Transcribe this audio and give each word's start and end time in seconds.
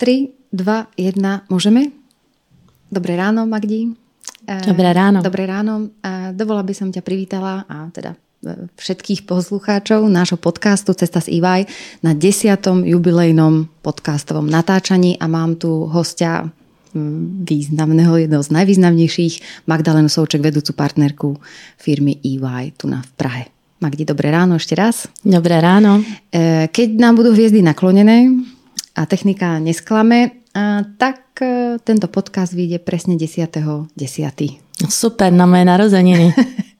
Tri, 0.00 0.32
dva, 0.48 0.88
jedna, 0.96 1.44
môžeme? 1.52 1.92
Dobré 2.88 3.20
ráno, 3.20 3.44
Magdi. 3.44 3.92
Dobré 4.48 4.96
ráno. 4.96 5.20
Dobré 5.20 5.44
ráno. 5.44 5.92
Dovola 6.32 6.64
by 6.64 6.72
som 6.72 6.88
ťa 6.88 7.04
privítala 7.04 7.68
a 7.68 7.92
teda 7.92 8.16
e, 8.40 8.64
všetkých 8.80 9.28
poslucháčov 9.28 10.08
nášho 10.08 10.40
podcastu 10.40 10.96
Cesta 10.96 11.20
z 11.20 11.36
EY 11.36 11.68
na 12.00 12.16
desiatom 12.16 12.80
jubilejnom 12.80 13.68
podcastovom 13.84 14.48
natáčaní 14.48 15.20
a 15.20 15.28
mám 15.28 15.60
tu 15.60 15.84
hostia 15.84 16.48
významného, 17.44 18.26
jedného 18.26 18.42
z 18.42 18.50
najvýznamnejších, 18.50 19.68
Magdalenu 19.68 20.08
Souček, 20.08 20.42
vedúcu 20.42 20.72
partnerku 20.74 21.38
firmy 21.78 22.18
EY 22.24 22.74
tu 22.74 22.88
na 22.88 23.04
v 23.04 23.10
Prahe. 23.14 23.44
Magdi, 23.80 24.04
dobré 24.04 24.28
ráno 24.28 24.60
ešte 24.60 24.76
raz. 24.76 25.08
Dobré 25.24 25.56
ráno. 25.56 26.04
E, 26.28 26.68
keď 26.68 27.00
nám 27.00 27.16
budú 27.16 27.32
hviezdy 27.32 27.64
naklonené, 27.64 28.28
a 28.92 29.08
technika 29.08 29.56
nesklame, 29.56 30.44
a 30.52 30.84
tak 31.00 31.40
e, 31.40 31.80
tento 31.80 32.04
podcast 32.12 32.52
vyjde 32.52 32.76
presne 32.76 33.16
10.10. 33.16 33.88
10. 33.96 34.84
Super, 34.84 35.32
na 35.32 35.48
moje 35.48 35.64
narozeniny. 35.64 36.28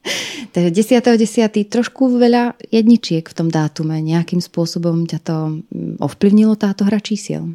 Takže 0.52 1.00
10.10. 1.00 1.72
trošku 1.72 2.20
veľa 2.20 2.52
jedničiek 2.68 3.24
v 3.24 3.32
tom 3.32 3.48
dátume. 3.48 3.96
Nejakým 4.04 4.44
spôsobom 4.44 5.08
ťa 5.08 5.18
to 5.24 5.36
mm, 5.72 6.04
ovplyvnilo 6.04 6.52
táto 6.60 6.84
hra 6.84 7.00
čísiel? 7.00 7.48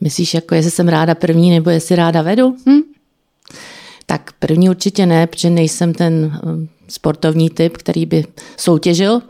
Myslíš, 0.00 0.34
jako 0.34 0.54
jestli 0.54 0.70
jsem 0.70 0.88
ráda 0.88 1.14
první, 1.14 1.50
nebo 1.50 1.70
jestli 1.70 1.96
ráda 1.96 2.22
vedu? 2.22 2.56
Hm? 2.64 2.80
Tak 4.06 4.32
první 4.38 4.70
určitě 4.70 5.06
ne, 5.06 5.26
protože 5.26 5.50
nejsem 5.50 5.94
ten 5.94 6.40
sportovní 6.88 7.50
typ, 7.50 7.76
který 7.76 8.06
by 8.06 8.24
soutěžil, 8.56 9.22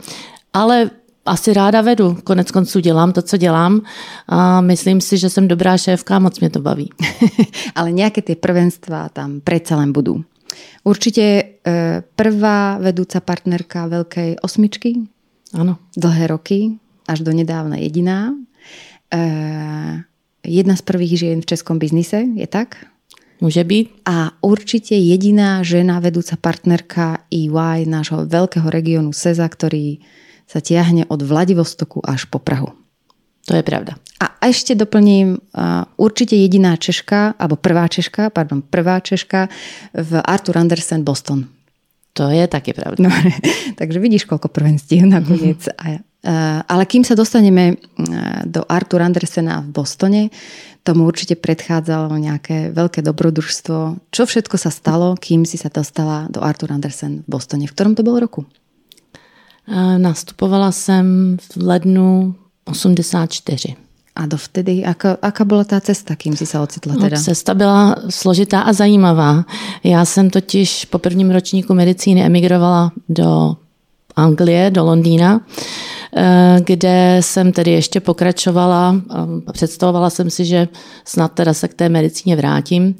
ale 0.53 0.89
asi 1.25 1.53
ráda 1.53 1.81
vedu. 1.81 2.17
Konec 2.23 2.51
konců 2.51 2.79
dělám 2.79 3.11
to, 3.11 3.21
co 3.21 3.37
dělám 3.37 3.81
a 4.27 4.61
myslím 4.61 5.01
si, 5.01 5.17
že 5.17 5.29
jsem 5.29 5.47
dobrá 5.47 5.77
šéfka 5.77 6.15
a 6.15 6.19
moc 6.19 6.39
mě 6.39 6.49
to 6.49 6.59
baví. 6.59 6.89
Ale 7.75 7.91
nějaké 7.91 8.21
ty 8.21 8.35
prvenstva 8.35 9.09
tam 9.09 9.41
predsa 9.41 9.75
len 9.75 9.93
budú. 9.93 10.23
Určite 10.83 11.21
e, 11.21 11.43
prvá 12.01 12.81
vedúca 12.81 13.21
partnerka 13.21 13.85
veľkej 13.85 14.41
osmičky. 14.41 15.05
Ano. 15.53 15.77
Dlhé 15.93 16.27
roky, 16.27 16.79
až 17.05 17.21
do 17.21 17.29
nedávna 17.29 17.77
jediná. 17.77 18.33
E, 19.13 19.21
jedna 20.43 20.75
z 20.75 20.81
prvých 20.81 21.19
žien 21.19 21.39
v 21.41 21.45
českom 21.45 21.77
biznise, 21.79 22.25
je 22.25 22.47
tak? 22.47 22.89
Může 23.41 23.63
být. 23.63 24.03
A 24.05 24.31
určite 24.41 24.95
jediná 24.95 25.63
žena 25.63 25.99
vedúca 26.03 26.35
partnerka 26.35 27.23
EY 27.31 27.87
nášho 27.87 28.27
veľkého 28.27 28.67
regiónu 28.67 29.15
SEZA, 29.15 29.47
ktorý 29.47 30.03
sa 30.43 30.59
tiahne 30.59 31.07
od 31.07 31.23
Vladivostoku 31.23 32.03
až 32.03 32.27
po 32.27 32.43
Prahu. 32.43 32.75
To 33.47 33.55
je 33.55 33.63
pravda. 33.63 33.95
A 34.19 34.35
ešte 34.45 34.75
doplním, 34.75 35.39
určite 35.97 36.35
jediná 36.35 36.75
Češka, 36.75 37.39
alebo 37.39 37.55
prvá 37.55 37.87
Češka, 37.87 38.29
pardon, 38.29 38.61
prvá 38.61 38.99
Češka 38.99 39.47
v 39.95 40.11
Arthur 40.19 40.59
Andersen 40.59 41.07
Boston. 41.07 41.47
To 42.13 42.27
je 42.27 42.43
taky 42.51 42.75
pravda. 42.75 42.99
No, 42.99 43.09
takže 43.79 43.97
vidíš, 44.03 44.27
koľko 44.27 44.51
prvenstiev 44.51 45.07
nakoniec. 45.07 45.63
Mm-hmm. 45.63 46.67
Ale 46.67 46.83
kým 46.83 47.07
sa 47.07 47.15
dostaneme 47.15 47.79
do 48.43 48.67
Arthur 48.67 49.07
Andersena 49.07 49.63
v 49.63 49.71
Bostone, 49.71 50.27
tomu 50.83 51.05
určite 51.05 51.35
predchádzalo 51.35 52.15
nejaké 52.17 52.71
veľké 52.71 53.03
dobrodružstvo. 53.03 54.09
Čo 54.09 54.23
všetko 54.25 54.55
sa 54.57 54.71
stalo, 54.71 55.15
kým 55.19 55.45
si 55.45 55.59
sa 55.59 55.69
dostala 55.69 56.27
do 56.31 56.41
Arthur 56.43 56.71
Andersen 56.71 57.23
v 57.23 57.27
Bostone? 57.27 57.67
V 57.67 57.73
ktorom 57.75 57.93
to 57.95 58.03
bolo 58.03 58.19
roku? 58.19 58.41
Nastupovala 59.97 60.71
jsem 60.71 61.37
v 61.37 61.63
lednu 61.63 62.35
84. 62.65 63.75
A 64.15 64.25
dovtedy, 64.25 64.85
aká, 64.85 65.17
aká 65.21 65.45
byla 65.45 65.63
ta 65.63 65.81
cesta, 65.81 66.15
kým 66.15 66.35
si 66.35 66.45
se 66.45 66.59
ocitla 66.59 66.95
teda? 66.95 67.17
No, 67.17 67.23
cesta 67.23 67.53
byla 67.53 67.95
složitá 68.09 68.61
a 68.61 68.73
zajímavá. 68.73 69.45
Já 69.83 70.05
jsem 70.05 70.29
totiž 70.29 70.85
po 70.85 70.99
prvním 70.99 71.31
ročníku 71.31 71.73
medicíny 71.73 72.25
emigrovala 72.25 72.91
do 73.09 73.55
Anglie, 74.15 74.71
do 74.71 74.83
Londýna 74.83 75.41
Eh, 75.41 75.98
kde 76.59 77.17
jsem 77.21 77.51
tedy 77.51 77.71
ještě 77.71 77.99
pokračovala 77.99 79.01
a 79.47 79.51
představovala 79.51 80.09
jsem 80.09 80.29
si, 80.29 80.45
že 80.45 80.67
snad 81.05 81.31
teda 81.31 81.53
se 81.53 81.67
k 81.67 81.73
té 81.73 81.89
medicíně 81.89 82.35
vrátím. 82.35 82.95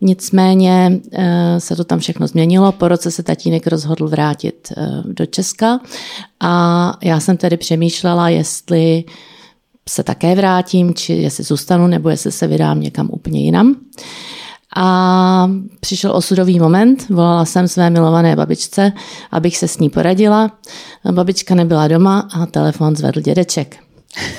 Nicméně 0.00 1.00
eh, 1.12 1.60
se 1.60 1.76
to 1.76 1.84
tam 1.84 1.98
všechno 1.98 2.26
změnilo. 2.26 2.72
Po 2.72 2.88
roce 2.88 3.10
se 3.10 3.22
tatínek 3.22 3.66
rozhodl 3.66 4.08
vrátit 4.08 4.72
eh, 4.76 5.02
do 5.04 5.26
Česka 5.26 5.80
a 6.40 6.96
já 7.02 7.20
jsem 7.20 7.36
tedy 7.36 7.56
přemýšlela, 7.56 8.28
jestli 8.28 9.04
se 9.88 10.02
také 10.02 10.34
vrátím, 10.34 10.94
či 10.94 11.12
jestli 11.12 11.44
zůstanu, 11.44 11.86
nebo 11.86 12.08
jestli 12.08 12.32
se 12.32 12.46
vydám 12.46 12.80
někam 12.80 13.08
úplně 13.12 13.40
jinam. 13.40 13.76
A 14.76 15.50
přišel 15.80 16.16
osudový 16.16 16.60
moment, 16.60 17.08
volala 17.08 17.44
jsem 17.44 17.68
své 17.68 17.90
milované 17.90 18.36
babičce, 18.36 18.92
abych 19.30 19.56
se 19.56 19.68
s 19.68 19.78
ní 19.78 19.90
poradila. 19.90 20.50
Babička 21.12 21.54
nebyla 21.54 21.88
doma 21.88 22.28
a 22.32 22.46
telefon 22.46 22.96
zvedl 22.96 23.20
dědeček. 23.20 23.76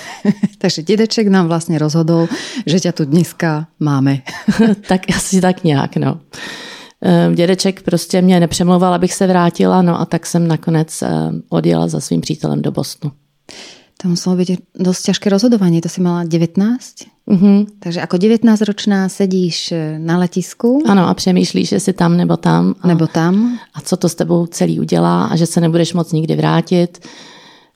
Takže 0.58 0.84
dědeček 0.84 1.28
nám 1.28 1.48
vlastně 1.48 1.80
rozhodl, 1.80 2.28
že 2.66 2.80
tě 2.80 2.92
tu 2.92 3.06
dneska 3.06 3.68
máme. 3.80 4.22
tak 4.88 5.02
asi 5.16 5.42
tak 5.42 5.64
nějak, 5.64 5.96
no. 5.96 6.20
Ehm, 7.02 7.36
dědeček 7.36 7.82
prostě 7.82 8.22
mě 8.22 8.40
nepřemlouval, 8.40 8.94
abych 8.94 9.14
se 9.14 9.28
vrátila, 9.28 9.82
no 9.82 10.00
a 10.02 10.06
tak 10.06 10.26
jsem 10.26 10.48
nakonec 10.48 11.02
ehm, 11.02 11.42
odjela 11.50 11.88
za 11.88 12.00
svým 12.00 12.22
přítelem 12.22 12.62
do 12.62 12.72
Bostonu. 12.72 13.14
To 14.04 14.12
muselo 14.12 14.36
byť 14.36 14.76
dosť 14.76 15.02
ťažké 15.12 15.28
rozhodovanie. 15.32 15.80
To 15.80 15.88
si 15.88 16.04
mala 16.04 16.28
19? 16.28 16.60
Mm-hmm. 17.26 17.58
Takže 17.80 18.00
ako 18.04 18.16
19-ročná 18.22 19.10
sedíš 19.10 19.72
e, 19.72 19.98
na 19.98 20.20
letisku. 20.20 20.84
Ano 20.86 21.08
a 21.08 21.14
přemýšlíš, 21.14 21.72
jestli 21.72 21.94
tam 21.94 22.18
nebo 22.18 22.38
tam. 22.38 22.76
A, 22.82 22.88
nebo 22.88 23.08
tam. 23.08 23.60
A 23.74 23.82
co 23.82 23.98
to 23.98 24.10
s 24.10 24.16
tebou 24.16 24.46
celý 24.46 24.80
udělá 24.80 25.26
a 25.26 25.36
že 25.36 25.46
se 25.46 25.62
nebudeš 25.62 25.94
moc 25.94 26.12
nikdy 26.12 26.36
vrátit. 26.36 27.00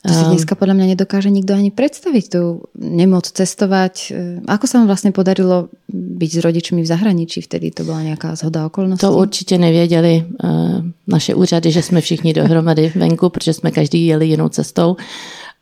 To 0.07 0.13
si 0.15 0.23
ehm. 0.23 0.31
dneska 0.31 0.55
podľa 0.55 0.79
mňa 0.79 0.95
nedokáže 0.95 1.27
nikto 1.27 1.51
ani 1.51 1.75
predstaviť 1.75 2.25
tu 2.31 2.63
nemoc 2.75 3.27
cestovať. 3.27 3.95
E, 4.11 4.39
ako 4.47 4.65
sa 4.67 4.79
vám 4.79 4.87
vlastne 4.87 5.11
podarilo 5.11 5.71
byť 5.91 6.31
s 6.35 6.39
rodičmi 6.39 6.79
v 6.83 6.91
zahraničí? 6.91 7.41
Vtedy 7.41 7.71
to 7.71 7.83
byla 7.83 8.01
nějaká 8.13 8.35
zhoda 8.35 8.67
okolností? 8.67 9.01
To 9.01 9.17
určitě 9.17 9.57
nevěděli 9.57 10.25
naše 11.07 11.35
úřady, 11.35 11.71
že 11.71 11.81
jsme 11.81 12.01
všichni 12.01 12.33
dohromady 12.33 12.91
venku, 12.95 13.29
protože 13.29 13.53
jsme 13.53 13.71
každý 13.71 14.05
jeli 14.05 14.27
jinou 14.27 14.49
cestou. 14.49 14.95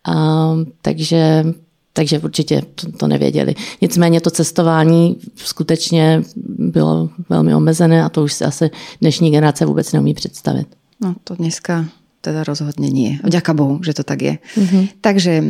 A, 0.08 0.56
takže, 0.82 1.46
takže 1.94 2.20
určitě 2.20 2.62
to, 2.76 2.92
to 2.92 3.08
nevěděli. 3.08 3.56
Nicméně 3.82 4.22
to 4.22 4.30
cestování 4.30 5.18
skutečně 5.36 6.24
bylo 6.58 7.10
velmi 7.30 7.56
omezené 7.56 8.04
a 8.04 8.10
to 8.10 8.24
už 8.24 8.34
si 8.34 8.46
asi 8.46 8.70
dnešní 9.02 9.32
generace 9.32 9.66
vůbec 9.66 9.94
neumí 9.94 10.14
představit. 10.14 10.68
No 11.02 11.16
to 11.24 11.36
dneska 11.36 11.86
teda 12.22 12.44
rozhodně 12.44 12.90
nie. 12.90 13.20
Vďaka 13.24 13.54
Bohu, 13.54 13.80
že 13.84 13.94
to 13.94 14.04
tak 14.04 14.22
je. 14.22 14.38
Mm-hmm. 14.58 14.88
Takže 15.02 15.32
e, 15.32 15.44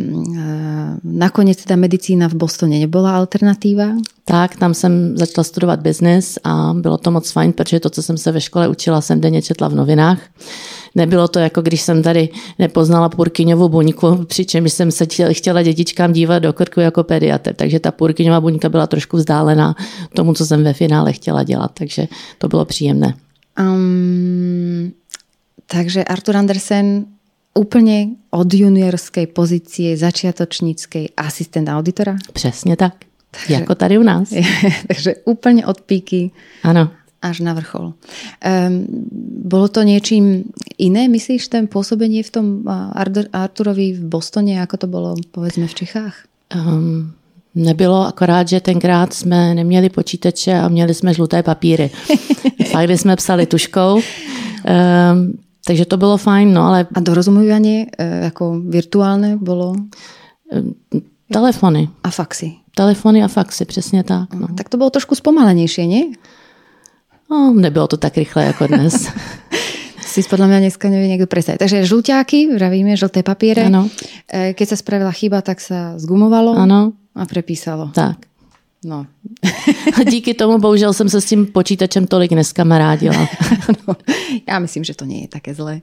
nakonec 1.04 1.64
teda 1.64 1.76
medicína 1.76 2.30
v 2.30 2.34
Bostone 2.34 2.80
nebyla 2.80 3.18
alternativa? 3.18 3.86
Tak, 4.26 4.56
tam 4.56 4.74
jsem 4.74 5.18
začala 5.18 5.44
studovat 5.44 5.80
biznis 5.80 6.38
a 6.44 6.74
bylo 6.74 6.98
to 6.98 7.12
moc 7.12 7.32
fajn, 7.32 7.54
protože 7.54 7.80
to, 7.80 7.90
co 7.90 8.04
jsem 8.04 8.18
se 8.18 8.32
ve 8.32 8.42
škole 8.42 8.68
učila, 8.68 9.02
jsem 9.02 9.22
denně 9.22 9.42
četla 9.42 9.68
v 9.68 9.76
novinách. 9.76 10.22
Nebylo 10.98 11.28
to 11.28 11.40
jako 11.40 11.62
když 11.62 11.82
jsem 11.82 12.04
tady 12.04 12.30
nepoznala 12.60 13.10
purkyňovou 13.10 13.70
buňku, 13.70 14.26
přičemž 14.26 14.74
jsem 14.74 14.92
se 14.92 15.06
chtěla 15.32 15.64
dětičkám 15.64 16.14
dívat 16.14 16.40
do 16.40 16.54
krku 16.54 16.80
jako 16.80 17.04
pediatr, 17.04 17.54
takže 17.54 17.80
ta 17.80 17.92
purkyňová 17.92 18.42
buňka 18.42 18.70
byla 18.70 18.88
trošku 18.88 19.18
vzdálená 19.18 19.76
tomu, 20.14 20.34
co 20.34 20.46
jsem 20.46 20.64
ve 20.64 20.74
finále 20.74 21.14
chtěla 21.14 21.44
dělat, 21.44 21.72
takže 21.74 22.08
to 22.38 22.48
bylo 22.48 22.66
příjemné. 22.66 23.14
Um, 23.60 24.92
takže 25.66 26.04
Artur 26.04 26.38
Andersen 26.38 27.06
úplně 27.54 28.08
od 28.30 28.54
juniorské 28.54 29.28
pozice 29.28 29.98
začiatočnickej 29.98 31.10
asistent 31.18 31.70
auditora? 31.70 32.16
Přesně 32.34 32.76
tak. 32.76 32.94
Takže, 33.32 33.54
jako 33.54 33.76
tady 33.76 33.98
u 33.98 34.04
nás. 34.04 34.34
takže 34.88 35.16
úplně 35.26 35.66
od 35.66 35.82
píky. 35.82 36.32
Ano 36.64 36.90
až 37.22 37.40
na 37.40 37.54
vrchol. 37.54 37.94
Um, 37.94 38.86
bolo 39.44 39.68
to 39.68 39.82
niečím 39.82 40.44
iné, 40.78 41.10
myslíš, 41.10 41.50
ten 41.50 41.66
pôsobenie 41.68 42.22
v 42.24 42.32
tom 42.32 42.46
Arturovi 43.34 43.98
v 43.98 44.02
Bostone, 44.06 44.62
ako 44.62 44.76
to 44.78 44.88
bylo, 44.88 45.10
povedzme, 45.32 45.68
v 45.68 45.74
Čechách? 45.74 46.16
Um, 46.54 47.14
nebylo, 47.56 48.08
akorát, 48.08 48.48
že 48.48 48.62
tenkrát 48.62 49.14
jsme 49.14 49.54
neměli 49.54 49.90
počítače 49.90 50.54
a 50.54 50.68
měli 50.68 50.94
jsme 50.94 51.14
žluté 51.14 51.44
papíry. 51.44 51.90
Fakt 52.72 52.90
jsme 52.90 53.16
psali 53.16 53.46
tuškou. 53.46 53.96
Um, 53.96 54.02
takže 55.66 55.86
to 55.86 55.98
bylo 55.98 56.18
fajn, 56.18 56.54
no 56.54 56.64
ale... 56.64 56.88
A 56.94 57.00
dorozumívanie 57.00 57.86
e, 57.98 58.24
jako 58.24 58.60
virtuálne 58.60 59.38
bylo? 59.38 59.76
Telefony. 61.32 61.90
A 62.04 62.10
faxy. 62.10 62.52
Telefony 62.76 63.24
a 63.24 63.28
faxy, 63.28 63.66
přesně 63.66 64.04
tak. 64.04 64.34
No. 64.34 64.48
Tak 64.58 64.70
to 64.70 64.78
bylo 64.78 64.90
trošku 64.90 65.16
zpomalenější, 65.16 65.88
ne? 65.88 66.02
No, 67.32 67.54
nebylo 67.54 67.88
to 67.88 67.98
tak 67.98 68.18
rychle 68.18 68.44
jako 68.44 68.68
dnes. 68.68 69.08
si 70.24 70.30
podľa 70.30 70.48
mňa 70.50 70.60
dneska 70.66 70.86
nevie 70.90 71.08
niekto 71.08 71.30
predstaviť. 71.30 71.60
Takže 71.62 71.78
žlťáky, 71.86 72.54
vravíme, 72.58 72.98
žlté 72.98 73.22
papiere. 73.22 73.70
Ano. 73.70 73.90
E, 74.26 74.54
keď 74.58 74.68
sa 74.74 74.78
spravila 74.78 75.14
chyba, 75.14 75.42
tak 75.46 75.62
sa 75.62 75.98
zgumovalo 76.02 76.58
Ano, 76.58 76.94
a 77.14 77.24
prepísalo. 77.26 77.94
tak. 77.94 78.26
No. 78.86 79.06
A 79.98 80.04
díky 80.10 80.34
tomu 80.34 80.58
bohužel 80.58 80.94
jsem 80.94 81.10
se 81.10 81.22
s 81.22 81.26
tím 81.26 81.46
počítačem 81.50 82.08
tolik 82.08 82.32
neskamarádila. 82.32 83.28
no. 83.88 83.96
Ja 84.48 84.60
myslím, 84.62 84.84
že 84.86 84.94
to 84.94 85.06
nie 85.06 85.26
je 85.26 85.28
také 85.28 85.54
zlé. 85.58 85.82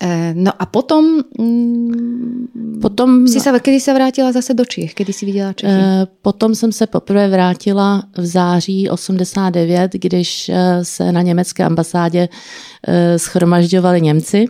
E, 0.00 0.34
no 0.34 0.52
a 0.58 0.66
potom, 0.66 1.22
mm, 1.38 2.80
Potom, 2.82 3.24
si 3.24 3.40
sa, 3.40 3.48
kedy 3.56 3.80
sa 3.80 3.96
vrátila 3.96 4.28
zase 4.28 4.52
do 4.52 4.64
Čiech? 4.64 4.92
Kedy 4.92 5.12
si 5.12 5.26
viděla 5.26 5.52
Čechy? 5.52 5.72
eh, 5.72 6.06
potom 6.22 6.54
jsem 6.54 6.72
se 6.72 6.86
poprvé 6.86 7.28
vrátila 7.28 8.02
v 8.16 8.26
září 8.26 8.90
89, 8.90 9.92
když 9.92 10.48
eh, 10.48 10.84
se 10.84 11.12
na 11.12 11.22
německé 11.22 11.64
ambasádě 11.64 12.28
eh, 12.28 13.18
schromažďovali 13.18 14.00
Němci. 14.00 14.44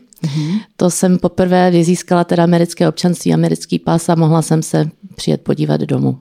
To 0.77 0.91
jsem 0.91 1.19
poprvé 1.19 1.71
vyzískala 1.71 2.25
teda 2.25 2.43
americké 2.43 2.89
občanství, 2.89 3.35
americký 3.35 3.79
pás 3.79 4.09
a 4.09 4.15
mohla 4.15 4.43
jsem 4.43 4.63
se 4.63 4.91
přijet 5.15 5.41
podívat 5.41 5.81
domů. 5.81 6.19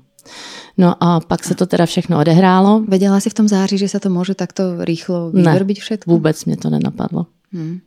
No 0.77 1.03
a 1.03 1.19
pak 1.19 1.43
se 1.43 1.55
to 1.55 1.65
teda 1.65 1.85
všechno 1.85 2.19
odehrálo. 2.19 2.83
Vedela 2.87 3.19
si 3.19 3.29
v 3.29 3.33
tom 3.33 3.47
září, 3.47 3.77
že 3.77 3.87
sa 3.87 3.99
to 3.99 4.09
môže 4.09 4.35
takto 4.35 4.85
rýchlo 4.85 5.31
Ne, 5.33 5.51
vyvrbiť 5.51 5.77
všetko? 5.81 6.11
Vůbec 6.11 6.45
mě 6.45 6.57
to 6.57 6.69
nenapadlo. 6.69 7.25
Hmm. 7.53 7.79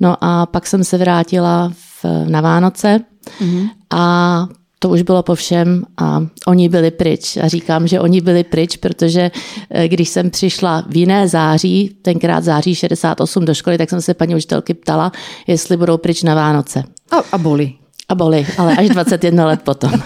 No 0.00 0.16
a 0.20 0.46
pak 0.46 0.66
jsem 0.66 0.84
se 0.84 0.98
vrátila 0.98 1.72
v, 1.74 2.04
na 2.28 2.40
Vánoce 2.40 3.00
Mhm. 3.40 3.68
a 3.90 4.46
to 4.78 4.88
už 4.88 5.02
bylo 5.02 5.22
po 5.22 5.34
všem 5.34 5.84
a 5.96 6.22
oni 6.46 6.68
byli 6.68 6.90
pryč. 6.90 7.36
A 7.36 7.48
říkám, 7.48 7.86
že 7.88 8.00
oni 8.00 8.20
byli 8.20 8.44
pryč, 8.44 8.76
protože 8.76 9.30
eh, 9.70 9.88
když 9.88 10.08
jsem 10.08 10.30
přišla 10.30 10.84
v 10.88 10.96
jiné 10.96 11.28
září, 11.28 11.96
tenkrát 12.02 12.44
září 12.44 12.74
68 12.74 13.44
do 13.44 13.54
školy, 13.54 13.78
tak 13.78 13.90
jsem 13.90 14.00
se 14.00 14.14
paní 14.14 14.34
učitelky 14.34 14.74
ptala, 14.74 15.12
jestli 15.46 15.76
budou 15.76 15.98
pryč 15.98 16.22
na 16.22 16.34
Vánoce. 16.34 16.82
A, 17.10 17.16
a 17.32 17.38
boli. 17.38 17.72
A 18.08 18.14
boli, 18.14 18.46
ale 18.58 18.76
až 18.76 18.88
21 18.88 19.46
let 19.46 19.60
potom. 19.62 19.92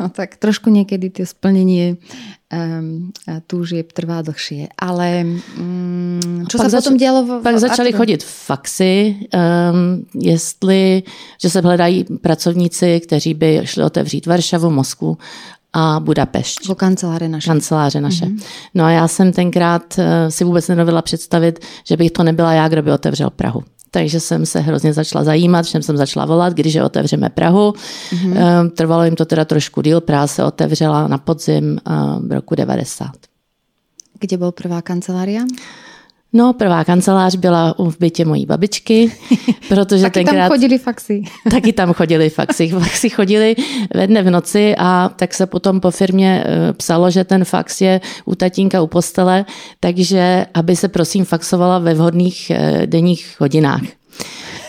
No 0.00 0.08
tak 0.08 0.40
trošku 0.40 0.72
niekedy 0.72 1.12
to 1.12 1.28
splnenie 1.28 2.00
um, 2.48 3.12
túžieb 3.44 3.92
trvá 3.92 4.24
dlhšie. 4.24 4.72
Ale 4.80 5.28
um, 5.60 6.46
čo 6.48 6.56
Pak 6.56 6.64
sa 6.64 6.80
zač- 6.80 6.88
potom 6.88 6.96
dialo? 6.96 7.20
V, 7.22 7.30
Pak 7.44 7.54
v 7.54 7.64
začaly 7.68 7.92
Arturu? 7.92 8.00
chodit 8.00 8.22
faxy, 8.24 9.16
um, 9.28 10.08
jestli, 10.16 11.02
že 11.36 11.50
se 11.50 11.60
hledají 11.60 12.04
pracovníci, 12.04 13.00
kteří 13.00 13.34
by 13.34 13.60
šli 13.64 13.84
otevřít 13.84 14.26
Varšavu, 14.26 14.70
Moskvu 14.70 15.18
a 15.72 16.00
Budapešť. 16.00 16.66
Vo 16.66 16.74
kanceláře 16.74 17.28
naše. 17.28 17.46
kanceláře 17.46 18.00
naše. 18.00 18.24
Mm-hmm. 18.24 18.42
No 18.74 18.84
a 18.84 18.90
já 18.90 19.08
jsem 19.08 19.32
tenkrát 19.32 19.98
eh, 19.98 20.30
si 20.30 20.44
vůbec 20.44 20.68
nedovedla 20.68 21.02
představit, 21.02 21.60
že 21.84 21.96
bych 21.96 22.10
to 22.10 22.22
nebyla 22.22 22.52
já, 22.52 22.68
kdo 22.68 22.82
by 22.82 22.92
otevřel 22.92 23.30
Prahu. 23.30 23.62
Takže 23.90 24.20
jsem 24.20 24.46
se 24.46 24.60
hrozně 24.60 24.92
začala 24.92 25.24
zajímat, 25.24 25.62
všem 25.62 25.82
jsem 25.82 25.96
začala 25.96 26.26
volat, 26.26 26.52
když 26.52 26.74
je 26.74 26.84
otevřeme 26.84 27.28
Prahu. 27.28 27.72
Mm-hmm. 27.72 28.70
Trvalo 28.70 29.04
jim 29.04 29.16
to 29.16 29.24
teda 29.24 29.44
trošku 29.44 29.82
díl, 29.82 30.00
Praha 30.00 30.26
se 30.26 30.44
otevřela 30.44 31.08
na 31.08 31.18
podzim 31.18 31.78
eh, 31.78 31.92
v 32.20 32.32
roku 32.32 32.54
90. 32.54 33.10
Kde 34.20 34.36
bol 34.36 34.52
prvá 34.52 34.82
kancelária? 34.82 35.42
No, 36.32 36.52
prvá 36.52 36.84
kancelář 36.84 37.36
byla 37.36 37.74
v 37.78 37.98
bytě 37.98 38.24
mojí 38.24 38.46
babičky, 38.46 39.12
protože 39.68 40.02
Taky 40.02 40.12
tenkrát... 40.12 40.48
tam 40.48 40.48
chodili 40.48 40.78
faxy. 40.78 41.22
Taky 41.50 41.72
tam 41.72 41.92
chodili 41.92 42.30
faxy. 42.30 42.68
Faxy 42.68 43.10
chodili 43.10 43.56
ve 43.94 44.06
dne 44.06 44.22
v 44.22 44.30
noci 44.30 44.74
a 44.78 45.10
tak 45.16 45.34
se 45.34 45.46
potom 45.46 45.80
po 45.80 45.90
firmě 45.90 46.44
eh, 46.46 46.72
psalo, 46.72 47.10
že 47.10 47.24
ten 47.24 47.44
fax 47.44 47.80
je 47.80 48.00
u 48.24 48.34
tatínka 48.34 48.82
u 48.82 48.86
postele, 48.86 49.44
takže 49.80 50.46
aby 50.54 50.76
se 50.76 50.88
prosím 50.88 51.24
faxovala 51.24 51.78
ve 51.78 51.94
vhodných 51.94 52.50
eh, 52.50 52.86
denních 52.86 53.36
hodinách. 53.38 53.99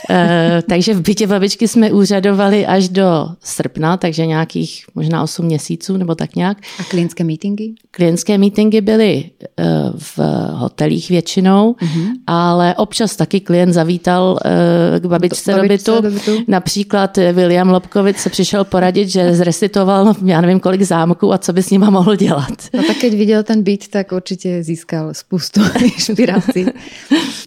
Eh, 0.10 0.62
takže 0.70 0.94
v 0.94 1.02
bytě 1.02 1.28
babičky 1.28 1.68
jsme 1.68 1.92
úřadovali 1.92 2.66
až 2.66 2.90
do 2.90 3.28
srpna, 3.44 3.98
takže 3.98 4.26
nějakých 4.26 4.86
možná 4.96 5.24
8 5.24 5.46
měsíců 5.46 5.98
nebo 5.98 6.16
tak 6.16 6.36
nějak. 6.36 6.58
A 6.80 6.84
klientské 6.84 7.24
meetingy? 7.24 7.74
Klientské 7.92 8.38
meetingy 8.38 8.82
byly 8.82 9.24
eh, 9.44 9.66
v 9.98 10.20
hotelích 10.52 11.10
většinou, 11.10 11.74
mm-hmm. 11.74 12.08
ale 12.28 12.76
občas 12.76 13.16
taky 13.16 13.40
klient 13.40 13.74
zavítal 13.74 14.40
eh, 14.46 15.00
k 15.00 15.06
babičce 15.06 15.54
Do- 15.54 15.68
bytu. 15.68 16.02
do 16.02 16.12
bytu. 16.12 16.32
Například 16.48 17.18
William 17.18 17.70
Lobkovic 17.70 18.18
se 18.18 18.30
přišel 18.30 18.64
poradit, 18.64 19.10
že 19.10 19.36
zresitoval 19.36 20.14
já 20.26 20.42
nevím 20.42 20.60
kolik 20.60 20.82
zámků 20.82 21.34
a 21.34 21.38
co 21.38 21.54
by 21.54 21.64
s 21.64 21.70
nima 21.70 21.90
mohl 21.90 22.16
dělat. 22.16 22.54
No 22.74 22.84
tak 22.84 22.98
keď 22.98 23.14
videl 23.14 23.44
ten 23.44 23.64
byt, 23.64 23.88
tak 23.88 24.12
určite 24.12 24.64
získal 24.64 25.14
spustu 25.14 25.62
inšpirácií. 25.84 26.66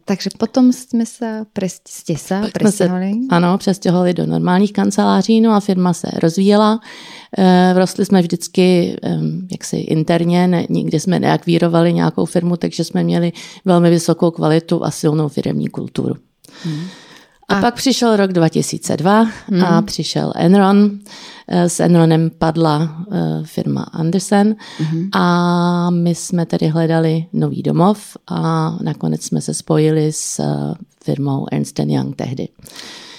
Takže 0.05 0.37
potom 0.37 0.69
sme 0.69 1.09
sa, 1.09 1.49
pres, 1.57 1.81
ste 1.89 2.21
sa 2.45 2.59
Jsme 2.61 2.73
se, 2.73 2.89
ano, 3.31 3.59
přestěhovali 3.59 4.15
do 4.15 4.27
normálních 4.27 4.73
kanceláří, 4.73 5.41
no 5.41 5.53
a 5.53 5.61
firma 5.61 5.93
se 5.93 6.07
rozvíjela. 6.23 6.81
Eh, 7.39 7.73
Rostli 7.77 8.05
jsme 8.05 8.23
vždycky 8.23 8.97
jaksi 9.53 9.77
interně, 9.77 10.49
ne, 10.49 10.67
nikdy 10.71 11.01
jsme 11.01 11.21
neakvírovali 11.21 11.93
nějakou 11.93 12.25
firmu, 12.25 12.57
takže 12.57 12.85
jsme 12.85 13.05
měli 13.05 13.33
velmi 13.65 13.91
vysokou 13.91 14.31
kvalitu 14.31 14.85
a 14.85 14.91
silnou 14.91 15.29
firmní 15.29 15.69
kulturu. 15.69 16.15
A, 17.49 17.59
a 17.59 17.61
pak 17.61 17.75
přišel 17.75 18.17
rok 18.17 18.33
2002 18.33 19.23
hmm. 19.49 19.65
a 19.65 19.83
přišel 19.83 20.33
Enron. 20.37 20.91
Eh, 21.49 21.69
S 21.69 21.81
Enronem 21.81 22.31
padla 22.39 23.05
eh, 23.13 23.43
firma 23.45 23.83
Andersen 23.83 24.57
hmm. 24.79 25.09
a 25.13 25.91
my 25.91 26.15
jsme 26.15 26.47
tedy 26.47 26.69
hledali 26.69 27.27
nový 27.33 27.63
domov 27.63 28.17
a 28.27 28.71
nakonec 28.83 29.25
jsme 29.25 29.41
se 29.41 29.55
spojili 29.55 30.13
s 30.13 30.39
eh, 30.39 30.75
firmou 31.05 31.47
Ernst 31.53 31.79
Young 31.79 32.17
tehdy. 32.17 32.49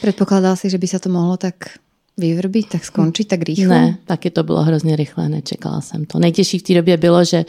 Predpokladal 0.02 0.56
si, 0.56 0.70
že 0.70 0.78
by 0.78 0.88
sa 0.88 1.00
to 1.00 1.10
mohlo 1.10 1.38
tak 1.38 1.82
vyvrbiť, 2.18 2.78
tak 2.78 2.86
skončiť 2.86 3.26
tak 3.28 3.42
rýchlo? 3.42 3.74
Ne, 3.74 3.98
taky 4.06 4.30
to 4.30 4.44
bylo 4.44 4.64
hrozně 4.64 4.96
rychle, 4.96 5.30
nečekala 5.30 5.82
jsem 5.82 6.06
to. 6.06 6.20
Nejtěžší 6.20 6.60
v 6.60 6.64
té 6.64 6.74
době 6.74 6.98
bylo, 6.98 7.24
že 7.24 7.46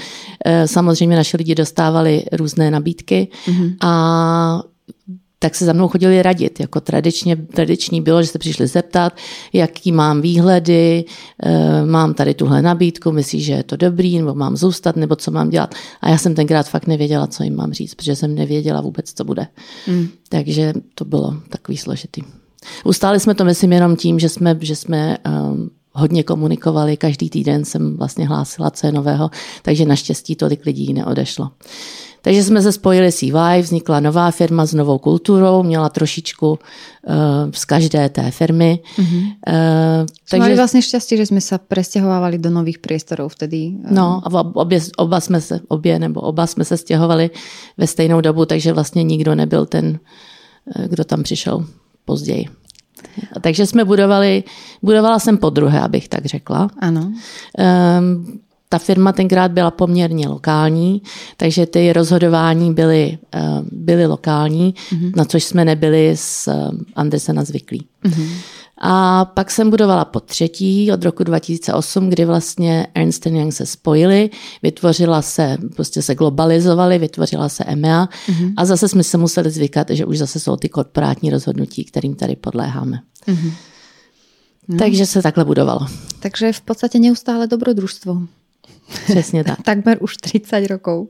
samozřejmě 0.67 1.17
naši 1.17 1.37
lidi 1.37 1.55
dostávali 1.55 2.25
různé 2.33 2.71
nabídky 2.71 3.29
mm-hmm. 3.47 3.77
a 3.81 4.63
tak 5.39 5.55
se 5.55 5.65
za 5.65 5.73
mnou 5.73 5.89
chodili 5.89 6.23
radit. 6.23 6.61
Jako 6.61 6.81
tradičně, 6.81 7.37
tradiční 7.37 8.01
bylo, 8.01 8.23
že 8.23 8.29
se 8.29 8.39
přišli 8.39 8.67
zeptat, 8.67 9.17
jaký 9.53 9.93
mám 9.93 10.21
výhledy, 10.21 11.05
eh, 11.43 11.87
mám 11.87 12.15
tady 12.15 12.35
tuhle 12.35 12.63
nabídku, 12.63 13.13
myslíš, 13.13 13.45
že 13.45 13.53
je 13.53 13.63
to 13.63 13.77
dobrý, 13.77 14.19
nebo 14.19 14.35
mám 14.35 14.57
zůstat, 14.57 14.97
nebo 14.97 15.17
co 15.17 15.31
mám 15.31 15.51
dělat. 15.51 15.75
A 16.01 16.09
já 16.09 16.19
jsem 16.19 16.35
tenkrát 16.35 16.69
fakt 16.69 16.87
nevěděla, 16.87 17.27
co 17.27 17.43
jim 17.43 17.57
mám 17.57 17.73
říct, 17.73 17.95
protože 17.95 18.17
jsem 18.17 18.35
nevěděla 18.35 18.81
vůbec, 18.81 19.13
co 19.13 19.25
bude. 19.25 19.47
Mm. 19.87 20.09
Takže 20.29 20.73
to 20.95 21.05
bylo 21.05 21.35
takový 21.49 21.79
složitý. 21.79 22.23
Ustáli 22.85 23.21
jsme 23.21 23.35
to, 23.35 23.45
myslím, 23.45 23.73
jenom 23.73 23.97
tím, 23.97 24.19
že 24.19 24.29
jsme, 24.29 24.59
že 24.61 24.77
jsme 24.77 25.19
um, 25.27 25.71
hodně 25.93 26.23
komunikovali, 26.23 26.97
každý 26.97 27.31
týden 27.31 27.65
jsem 27.65 27.97
vlastně 27.97 28.29
hlásila, 28.29 28.71
co 28.71 28.87
je 28.87 28.93
nového, 28.93 29.31
takže 29.63 29.85
naštěstí 29.85 30.37
tolik 30.37 30.67
lidí 30.67 30.93
neodešlo. 30.93 31.51
Takže 32.27 32.43
jsme 32.45 32.63
se 32.63 32.73
spojili 32.73 33.13
s 33.13 33.23
EY, 33.23 33.63
vznikla 33.63 34.01
nová 34.01 34.31
firma 34.31 34.67
s 34.67 34.75
novou 34.75 34.99
kulturou, 34.99 35.63
měla 35.63 35.89
trošičku 35.89 36.51
uh, 36.51 36.59
z 37.55 37.65
každé 37.65 38.09
té 38.09 38.31
firmy. 38.31 38.83
Mm-hmm. 38.99 39.23
Uh, 39.47 40.07
Takže... 40.31 40.43
Mali 40.43 40.59
vlastne 40.59 40.83
šťastie, 40.83 41.23
že 41.23 41.31
sme 41.31 41.39
sa 41.39 41.63
presťahovávali 41.63 42.43
do 42.43 42.51
nových 42.51 42.83
priestorov 42.83 43.39
vtedy. 43.39 43.79
No 43.79 44.19
a 44.27 44.43
obě, 44.43 44.83
oba 44.99 45.23
jsme 45.23 45.39
se, 45.39 45.63
obě 45.71 45.99
nebo 46.03 46.19
oba 46.21 46.51
jsme 46.51 46.67
se 46.67 46.77
stěhovali 46.77 47.31
ve 47.79 47.87
stejnou 47.87 48.19
dobu, 48.21 48.43
takže 48.43 48.75
vlastně 48.75 49.07
nikdo 49.07 49.35
nebyl 49.35 49.67
ten, 49.67 50.03
eh, 50.75 50.89
kdo 50.89 51.05
tam 51.07 51.23
přišel 51.23 51.63
později. 52.05 52.51
Takže 53.41 53.67
jsme 53.67 53.85
budovali, 53.85 54.45
budovala 54.83 55.19
jsem 55.19 55.39
po 55.39 55.51
druhé, 55.51 55.81
abych 55.81 56.09
tak 56.09 56.27
řekla. 56.27 56.75
Áno. 56.83 57.13
Um, 57.55 58.41
ta 58.77 58.85
firma 58.85 59.13
tenkrát 59.13 59.53
byla 59.53 59.71
poměrně 59.71 60.29
lokální, 60.29 61.03
takže 61.37 61.67
ty 61.67 61.93
rozhodování 61.93 62.75
byly, 62.75 63.19
um, 63.35 63.69
byly 63.73 64.07
lokální, 64.07 64.75
mm-hmm. 64.75 65.13
na 65.17 65.25
což 65.25 65.45
jsme 65.45 65.65
nebyli 65.65 66.17
s 66.17 66.49
um, 66.49 66.85
Andersena 66.97 67.45
zvyklí. 67.45 67.87
Mm-hmm. 68.05 68.29
A 68.81 69.25
pak 69.25 69.51
jsem 69.51 69.71
budovala 69.71 70.05
po 70.05 70.21
třetí 70.21 70.93
od 70.93 71.05
roku 71.05 71.25
2008, 71.25 72.11
kdy 72.11 72.25
vlastně 72.25 72.87
Ernst 72.95 73.27
Young 73.27 73.53
se 73.53 73.67
spojili, 73.67 74.31
vytvořila 74.63 75.23
se, 75.23 75.57
prostě 75.77 76.03
se 76.03 76.15
globalizovali, 76.15 76.99
vytvořila 76.99 77.49
se 77.49 77.65
EMEA 77.65 78.09
mm-hmm. 78.29 78.55
a 78.57 78.65
zase 78.65 78.89
jsme 78.89 79.03
se 79.03 79.19
museli 79.19 79.51
zvykat, 79.51 79.91
že 79.91 80.05
už 80.05 80.19
zase 80.19 80.41
jsou 80.41 80.57
ty 80.57 80.69
korporátní 80.69 81.31
rozhodnutí, 81.31 81.85
kterým 81.85 82.15
tady 82.15 82.37
podléháme. 82.37 83.01
Mm-hmm. 83.29 83.53
No. 84.69 84.79
Takže 84.79 85.07
se 85.07 85.23
takhle 85.23 85.45
budovalo. 85.45 85.87
Takže 86.21 86.53
v 86.53 86.61
podstate 86.61 86.99
neustále 86.99 87.47
dobrodružstvo. 87.47 88.23
Přesně 88.87 89.45
tak. 89.45 89.63
Takmer 89.65 89.99
už 90.01 90.17
30 90.17 90.67
rokov. 90.67 91.09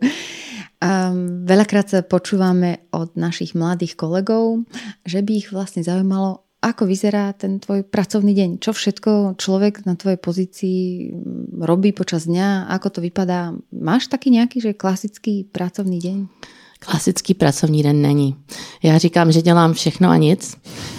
Um, 0.76 1.48
veľakrát 1.48 1.88
sa 1.88 2.04
počúvame 2.04 2.84
od 2.92 3.16
našich 3.16 3.56
mladých 3.56 3.96
kolegov, 3.96 4.68
že 5.08 5.24
by 5.24 5.32
ich 5.32 5.48
vlastne 5.48 5.80
zaujímalo, 5.80 6.44
ako 6.60 6.84
vyzerá 6.84 7.32
ten 7.32 7.56
tvoj 7.56 7.80
pracovný 7.88 8.36
deň. 8.36 8.50
Čo 8.60 8.76
všetko 8.76 9.40
človek 9.40 9.88
na 9.88 9.96
tvojej 9.96 10.20
pozícii 10.20 10.80
robí 11.64 11.96
počas 11.96 12.28
dňa, 12.28 12.68
ako 12.76 12.88
to 12.92 13.00
vypadá. 13.00 13.56
Máš 13.72 14.12
taký 14.12 14.36
nejaký 14.36 14.60
že 14.60 14.72
klasický 14.76 15.48
pracovný 15.48 15.96
deň? 15.96 16.18
Klasický 16.78 17.34
pracovní 17.34 17.82
den 17.82 18.02
není. 18.02 18.36
Já 18.82 18.98
říkám, 18.98 19.32
že 19.32 19.42
dělám 19.42 19.72
všechno 19.72 20.10
a 20.10 20.16
nic 20.16 20.56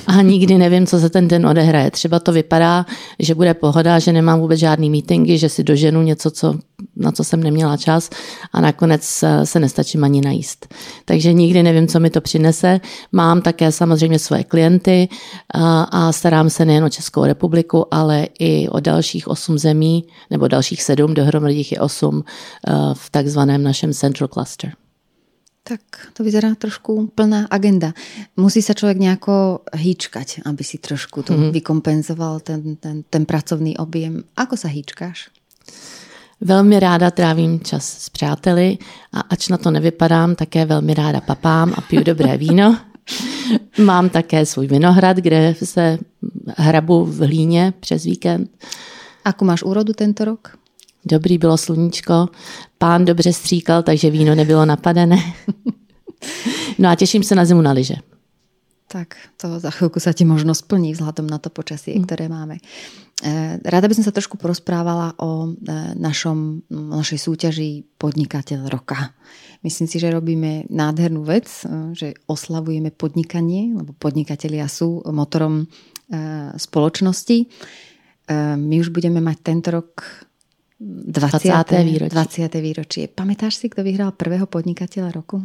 a 0.08 0.22
nikdy 0.22 0.58
nevím, 0.58 0.88
co 0.88 1.00
se 1.00 1.10
ten 1.10 1.28
den 1.28 1.48
odehraje. 1.48 1.92
Třeba 1.92 2.20
to 2.20 2.32
vypadá, 2.32 2.86
že 3.20 3.36
bude 3.36 3.54
pohoda, 3.54 4.00
že 4.00 4.14
nemám 4.14 4.40
vůbec 4.40 4.60
žádný 4.60 4.90
meetingy, 4.90 5.38
že 5.38 5.50
si 5.50 5.64
doženu 5.64 6.02
něco, 6.02 6.32
co, 6.32 6.56
na 6.96 7.12
co 7.12 7.24
jsem 7.24 7.44
neměla 7.44 7.78
čas 7.78 8.10
a 8.54 8.62
nakonec 8.62 9.24
se 9.44 9.60
nestačím 9.60 10.04
ani 10.04 10.22
najíst. 10.22 10.76
Takže 11.06 11.34
nikdy 11.34 11.64
nevím, 11.64 11.88
co 11.88 12.00
mi 12.00 12.10
to 12.10 12.22
přinese. 12.22 12.80
Mám 13.12 13.42
také 13.42 13.72
samozřejmě 13.72 14.20
svoje 14.20 14.44
klienty 14.44 15.10
a, 15.54 15.84
a 15.84 16.12
starám 16.12 16.50
se 16.50 16.66
nejen 16.66 16.84
o 16.84 16.90
Českou 16.90 17.26
republiku, 17.26 17.94
ale 17.94 18.28
i 18.40 18.70
o 18.70 18.80
dalších 18.80 19.28
osm 19.28 19.58
zemí, 19.58 20.04
nebo 20.30 20.48
dalších 20.48 20.84
sedm, 20.84 21.14
dohromady 21.14 21.54
jich 21.54 21.72
je 21.72 21.80
osm 21.80 22.24
v 22.94 23.10
takzvaném 23.10 23.64
našem 23.64 23.94
Central 23.94 24.28
Cluster. 24.28 24.72
Tak 25.68 26.16
to 26.16 26.24
vyzerá 26.24 26.56
trošku 26.56 27.12
plná 27.12 27.52
agenda. 27.52 27.92
Musí 28.40 28.64
sa 28.64 28.72
človek 28.72 29.04
nejako 29.04 29.68
hýčkať, 29.76 30.48
aby 30.48 30.64
si 30.64 30.80
trošku 30.80 31.28
to 31.28 31.36
mm-hmm. 31.36 31.52
vykompenzoval, 31.52 32.40
ten, 32.40 32.80
ten, 32.80 33.04
ten 33.04 33.28
pracovný 33.28 33.76
objem. 33.76 34.24
Ako 34.40 34.56
sa 34.56 34.72
hýčkáš? 34.72 35.28
Velmi 36.40 36.80
ráda 36.80 37.12
trávím 37.12 37.60
čas 37.60 37.84
s 37.84 38.10
přáteli 38.10 38.78
a 39.12 39.20
ač 39.20 39.50
na 39.52 39.58
to 39.58 39.72
nevypadám, 39.72 40.36
také 40.36 40.66
velmi 40.66 40.94
ráda 40.94 41.22
papám 41.22 41.74
a 41.76 41.82
piju 41.82 42.04
dobré 42.04 42.38
víno. 42.48 42.80
Mám 43.84 44.10
také 44.10 44.46
svůj 44.46 44.68
vinohrad, 44.68 45.18
kde 45.18 45.56
se 45.64 46.00
hrabu 46.58 47.06
v 47.06 47.20
hlíně 47.20 47.74
přes 47.80 48.04
víkend. 48.04 48.52
Ako 49.26 49.46
máš 49.46 49.64
úrodu 49.64 49.92
tento 49.94 50.26
rok? 50.26 50.56
Dobrý 51.08 51.38
bylo 51.38 51.58
sluníčko, 51.58 52.28
pán 52.78 53.06
dobře 53.06 53.34
stříkal, 53.34 53.84
takže 53.84 54.10
víno 54.10 54.36
nebylo 54.36 54.66
napadené. 54.66 55.18
No 56.78 56.90
a 56.90 56.96
těším 56.96 57.24
se 57.24 57.36
na 57.36 57.46
zimu 57.46 57.62
na 57.62 57.72
lyže. 57.72 57.96
Tak 58.88 59.20
to 59.38 59.60
za 59.60 59.68
chvíľku 59.68 60.00
sa 60.00 60.16
ti 60.16 60.24
možno 60.24 60.56
splní 60.56 60.96
vzhľadom 60.96 61.28
na 61.28 61.44
to 61.44 61.52
počasie, 61.52 62.00
mm. 62.00 62.08
ktoré 62.08 62.32
máme. 62.32 62.64
Eh, 63.20 63.60
rada 63.68 63.90
by 63.90 63.98
som 64.00 64.08
sa 64.08 64.16
trošku 64.16 64.40
porozprávala 64.40 65.12
o 65.20 65.52
eh, 65.52 65.92
našom, 66.00 66.64
našej 66.72 67.20
súťaži 67.20 67.84
Podnikateľ 68.00 68.72
roka. 68.72 69.12
Myslím 69.60 69.92
si, 69.92 70.00
že 70.00 70.08
robíme 70.08 70.72
nádhernú 70.72 71.28
vec, 71.28 71.52
eh, 71.68 71.92
že 72.00 72.08
oslavujeme 72.32 72.96
podnikanie, 72.96 73.76
lebo 73.76 73.92
podnikatelia 73.92 74.72
sú 74.72 75.04
motorom 75.12 75.68
spoločnosti. 76.56 77.52
My 78.56 78.76
už 78.80 78.96
budeme 78.96 79.20
mať 79.20 79.38
tento 79.44 79.76
rok 79.76 80.24
20. 80.80 81.48
20. 81.48 81.84
výročí. 81.84 82.10
20. 82.10 82.56
výročí. 82.56 83.08
Pamätáš 83.08 83.56
si, 83.56 83.70
kdo 83.70 83.84
vyhrál 83.84 84.12
prvého 84.12 84.46
podnikatele 84.46 85.12
roku? 85.12 85.38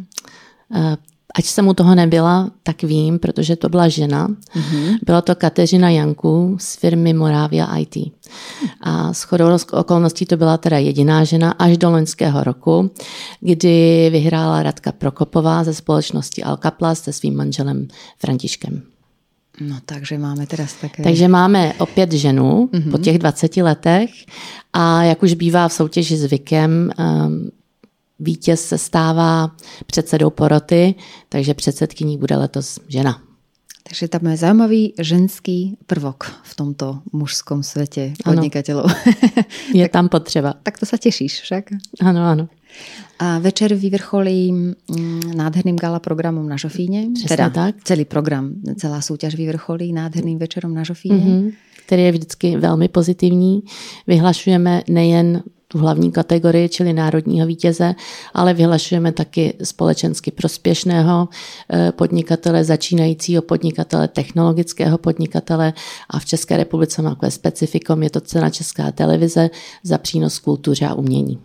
Uh, 0.69 0.95
Ať 1.35 1.45
jsem 1.45 1.67
u 1.67 1.73
toho 1.73 1.95
nebyla, 1.95 2.51
tak 2.63 2.83
vím, 2.83 3.19
protože 3.19 3.55
to 3.55 3.69
byla 3.69 3.87
žena. 3.87 4.27
Mm-hmm. 4.27 4.97
Byla 5.05 5.21
to 5.21 5.35
Kateřina 5.35 5.89
Janku 5.89 6.57
z 6.59 6.75
firmy 6.75 7.13
Moravia 7.13 7.77
IT. 7.77 8.13
A 8.81 9.13
s 9.13 9.23
chodou 9.23 9.57
okolností 9.71 10.25
to 10.25 10.37
byla 10.37 10.57
teda 10.57 10.77
jediná 10.77 11.23
žena 11.23 11.51
až 11.51 11.77
do 11.77 11.89
loňského 11.89 12.43
roku, 12.43 12.91
kdy 13.39 14.09
vyhrála 14.11 14.63
Radka 14.63 14.91
Prokopová 14.91 15.63
ze 15.63 15.73
společnosti 15.73 16.43
Alcaplas 16.43 16.99
se 16.99 17.13
svým 17.13 17.35
manželem 17.35 17.87
Františkem. 18.17 18.92
No 19.69 19.75
takže 19.85 20.17
máme 20.17 20.47
teraz 20.47 20.73
také... 20.73 21.03
Takže 21.03 21.27
máme 21.27 21.73
opět 21.73 22.11
ženu 22.11 22.69
mm-hmm. 22.73 22.91
po 22.91 22.97
těch 22.97 23.17
20 23.19 23.57
letech 23.57 24.09
a 24.73 25.03
jak 25.03 25.23
už 25.23 25.33
bývá 25.33 25.67
v 25.67 25.73
soutěži 25.73 26.17
zvykem, 26.17 26.91
um, 26.99 27.49
vítěz 28.19 28.65
se 28.65 28.77
stává 28.77 29.51
předsedou 29.85 30.29
poroty, 30.29 30.95
takže 31.29 31.53
předsedkyní 31.53 32.17
bude 32.17 32.35
letos 32.35 32.79
žena. 32.87 33.21
Takže 33.93 34.07
tam 34.07 34.25
je 34.25 34.37
zajímavý 34.37 34.93
ženský 34.99 35.77
prvok 35.85 36.23
v 36.43 36.55
tomto 36.55 36.99
mužskom 37.11 37.63
světě 37.63 38.13
podnikatelů. 38.23 38.83
Je 39.73 39.89
tam 39.89 40.09
potřeba. 40.09 40.53
Tak 40.63 40.79
to 40.79 40.85
se 40.85 40.97
těšíš 40.97 41.41
však? 41.41 41.65
Ano, 42.01 42.21
ano. 42.21 42.49
A 43.19 43.39
večer 43.39 43.73
vyvrcholí 43.73 44.51
mm, 44.51 45.21
nádherným 45.35 45.75
gala 45.75 45.99
programom 45.99 46.49
na 46.49 46.57
Žofíně. 46.57 47.07
Přesně 47.13 47.27
teda 47.27 47.49
tak. 47.49 47.75
celý 47.83 48.05
program, 48.05 48.53
celá 48.77 49.01
soutěž 49.01 49.35
vyvrcholí 49.35 49.93
nádherným 49.93 50.39
večerom 50.39 50.73
na 50.73 50.83
Žofíně. 50.83 51.15
Mm-hmm, 51.15 51.53
který 51.85 52.03
je 52.03 52.11
vždycky 52.11 52.57
velmi 52.57 52.87
pozitivní. 52.87 53.63
Vyhlašujeme 54.07 54.83
nejen 54.89 55.43
tu 55.73 55.79
hlavní 55.79 56.11
kategorii, 56.11 56.69
čili 56.69 56.93
národního 56.93 57.47
vítěze, 57.47 57.95
ale 58.33 58.53
vyhlašujeme 58.53 59.11
taky 59.11 59.53
společensky 59.63 60.31
prospěšného 60.31 61.29
eh, 61.69 61.91
podnikatele, 61.91 62.63
začínajícího 62.63 63.41
podnikatele, 63.41 64.07
technologického 64.07 64.97
podnikatele 64.97 65.73
a 66.09 66.19
v 66.19 66.25
České 66.25 66.57
republice 66.57 67.01
má 67.01 67.09
takové 67.09 67.31
specifikum, 67.31 68.03
je 68.03 68.09
to 68.09 68.21
cena 68.21 68.49
Česká 68.49 68.91
televize 68.91 69.49
za 69.83 69.97
přínos 69.97 70.39
kultuře 70.39 70.85
a 70.85 70.93
umění. 70.93 71.39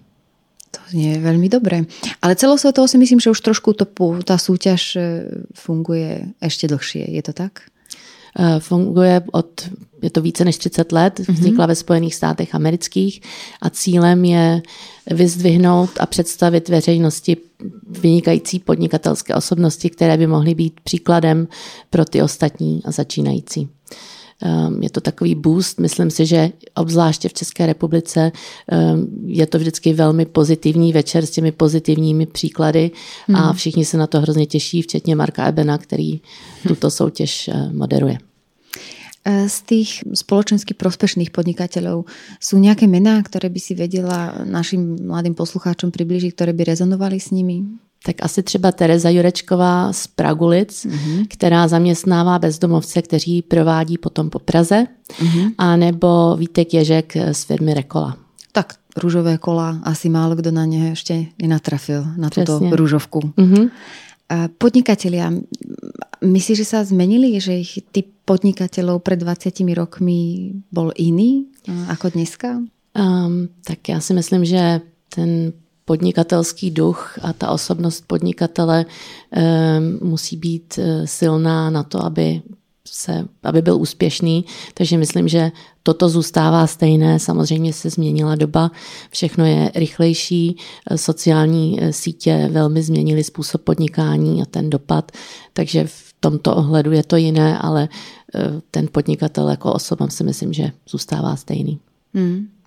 To 0.70 0.80
je 0.92 1.18
velmi 1.18 1.48
dobré. 1.48 1.82
Ale 2.22 2.36
celosvetovo 2.36 2.88
si 2.88 2.98
myslím, 2.98 3.20
že 3.20 3.30
už 3.30 3.40
trošku 3.40 3.72
to, 3.72 3.86
ta 4.24 4.38
soutěž 4.38 4.96
eh, 4.96 5.24
funguje 5.54 6.28
ještě 6.42 6.68
dlhšie. 6.68 7.10
Je 7.10 7.22
to 7.22 7.32
tak? 7.32 7.52
Eh, 8.38 8.60
funguje 8.60 9.22
od, 9.32 9.68
je 10.02 10.10
to 10.10 10.20
více 10.20 10.44
než 10.44 10.56
30 10.56 10.92
let, 10.92 11.18
mhm. 11.18 11.36
vznikla 11.36 11.66
ve 11.66 11.74
Spojených 11.74 12.14
státech 12.14 12.54
amerických 12.54 13.20
a 13.62 13.70
cílem 13.70 14.24
je 14.24 14.62
vyzdvihnout 15.10 15.90
a 16.00 16.06
představit 16.06 16.68
veřejnosti 16.68 17.36
vynikající 18.00 18.58
podnikatelské 18.58 19.34
osobnosti, 19.34 19.90
které 19.90 20.16
by 20.16 20.26
mohly 20.26 20.54
být 20.54 20.80
příkladem 20.80 21.48
pro 21.90 22.04
ty 22.04 22.22
ostatní 22.22 22.82
a 22.84 22.90
začínající. 22.90 23.68
Ehm, 24.42 24.82
je 24.82 24.90
to 24.90 25.00
takový 25.00 25.34
boost. 25.34 25.80
Myslím 25.80 26.10
si, 26.10 26.26
že 26.26 26.50
obzvláště 26.74 27.28
v 27.28 27.34
České 27.34 27.66
republice 27.66 28.32
ehm, 28.68 29.06
je 29.26 29.46
to 29.46 29.58
vždycky 29.58 29.92
velmi 29.92 30.26
pozitivní 30.26 30.92
večer 30.92 31.26
s 31.26 31.30
těmi 31.30 31.52
pozitivními 31.52 32.26
příklady 32.26 32.90
a 33.34 33.46
mhm. 33.46 33.56
všichni 33.56 33.84
se 33.84 33.96
na 33.98 34.06
to 34.06 34.20
hrozně 34.20 34.46
těší, 34.46 34.82
včetně 34.82 35.16
Marka 35.16 35.46
Ebena, 35.46 35.78
který 35.78 36.20
tuto 36.68 36.90
soutěž 36.90 37.48
eh, 37.48 37.72
moderuje. 37.72 38.18
Eh, 39.24 39.48
z 39.48 39.58
tých 39.60 39.90
spoločensky 40.14 40.72
prospešných 40.78 41.34
podnikateľov 41.34 42.06
sú 42.38 42.54
nejaké 42.56 42.86
mená, 42.86 43.18
ktoré 43.20 43.50
by 43.50 43.60
si 43.60 43.74
vedela 43.74 44.46
našim 44.46 45.04
mladým 45.04 45.34
poslucháčom 45.34 45.90
približiť, 45.90 46.32
ktoré 46.32 46.52
by 46.54 46.62
rezonovali 46.72 47.18
s 47.18 47.34
nimi? 47.34 47.66
Tak 48.04 48.16
asi 48.22 48.42
třeba 48.42 48.72
Tereza 48.72 49.10
Jurečková 49.10 49.92
z 49.92 50.06
Pragulic, 50.06 50.86
mm-hmm. 50.86 51.26
která 51.28 51.68
zaměstnává 51.68 52.38
bezdomovce, 52.38 53.02
kteří 53.02 53.42
provádí 53.42 53.98
potom 53.98 54.30
po 54.30 54.38
Praze, 54.38 54.86
mm-hmm. 55.20 55.52
a 55.58 55.76
nebo 55.76 56.36
Vítek 56.36 56.74
Ježek 56.74 57.16
z 57.32 57.44
firmy 57.44 57.74
Rekola. 57.74 58.16
Tak 58.52 58.74
růžové 58.96 59.38
kola, 59.38 59.78
asi 59.82 60.08
málo 60.08 60.34
kdo 60.34 60.50
na 60.50 60.64
ně 60.64 60.88
ještě 60.88 61.26
nenatrafil, 61.42 62.06
na 62.16 62.30
Přesně. 62.30 62.58
tuto 62.58 62.76
růžovku. 62.76 63.20
Mm-hmm. 63.20 63.70
Podnikatelia, 64.58 65.32
myslíš, 66.20 66.56
že 66.60 66.66
sa 66.68 66.84
zmenili, 66.84 67.40
že 67.40 67.64
ich 67.64 67.80
typ 67.88 68.12
podnikateľov 68.28 69.00
pred 69.00 69.16
20 69.16 69.56
rokmi 69.72 70.52
bol 70.68 70.92
iný 71.00 71.48
ako 71.88 72.12
dneska? 72.12 72.60
Um, 72.92 73.48
tak 73.64 73.88
já 73.88 74.00
si 74.00 74.14
myslím, 74.14 74.44
že 74.44 74.80
ten 75.08 75.52
podnikatelský 75.88 76.70
duch 76.70 77.18
a 77.22 77.32
ta 77.32 77.50
osobnost 77.50 78.04
podnikatele 78.06 78.84
um, 78.84 80.08
musí 80.08 80.36
být 80.36 80.78
uh, 80.78 80.84
silná 81.04 81.70
na 81.70 81.82
to, 81.82 82.04
aby 82.04 82.42
se, 82.84 83.24
aby 83.42 83.62
byl 83.62 83.76
úspěšný. 83.76 84.44
Takže 84.74 84.98
myslím, 84.98 85.28
že 85.28 85.52
toto 85.82 86.08
zůstává 86.08 86.66
stejné. 86.66 87.18
Samozřejmě 87.18 87.72
se 87.72 87.90
změnila 87.90 88.34
doba, 88.34 88.70
všechno 89.10 89.44
je 89.44 89.72
rychlejší, 89.74 90.56
sociální 90.96 91.80
uh, 91.80 91.88
sítě 91.88 92.48
velmi 92.52 92.82
změnily 92.82 93.24
způsob 93.24 93.62
podnikání 93.62 94.42
a 94.42 94.44
ten 94.44 94.70
dopad, 94.70 95.12
takže 95.52 95.84
v 95.86 96.14
tomto 96.20 96.56
ohledu 96.56 96.92
je 96.92 97.02
to 97.02 97.16
jiné, 97.16 97.58
ale 97.58 97.88
ten 98.70 98.88
podnikatel 98.92 99.48
jako 99.48 99.72
osoba 99.72 100.08
si 100.08 100.24
myslím, 100.24 100.52
že 100.52 100.72
zůstává 100.88 101.36
stejný. 101.36 101.78
Hmm. 102.14 102.57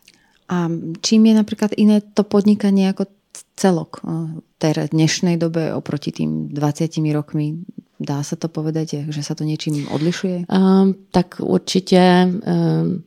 A 0.52 0.68
čím 1.02 1.26
je 1.26 1.34
napríklad 1.34 1.72
iné 1.80 2.04
to 2.04 2.28
podnikanie 2.28 2.92
ako 2.92 3.08
celok 3.56 4.04
v 4.04 4.44
tej 4.60 4.92
dnešnej 4.92 5.40
dobe 5.40 5.72
oproti 5.72 6.12
tým 6.12 6.52
20 6.52 6.92
rokmi? 7.16 7.64
Dá 8.02 8.20
sa 8.26 8.36
to 8.36 8.52
povedať, 8.52 9.08
že 9.08 9.22
sa 9.24 9.32
to 9.38 9.48
niečím 9.48 9.88
odlišuje? 9.88 10.52
Um, 10.52 10.96
tak 11.12 11.40
určitě 11.40 12.02
um, 12.28 13.04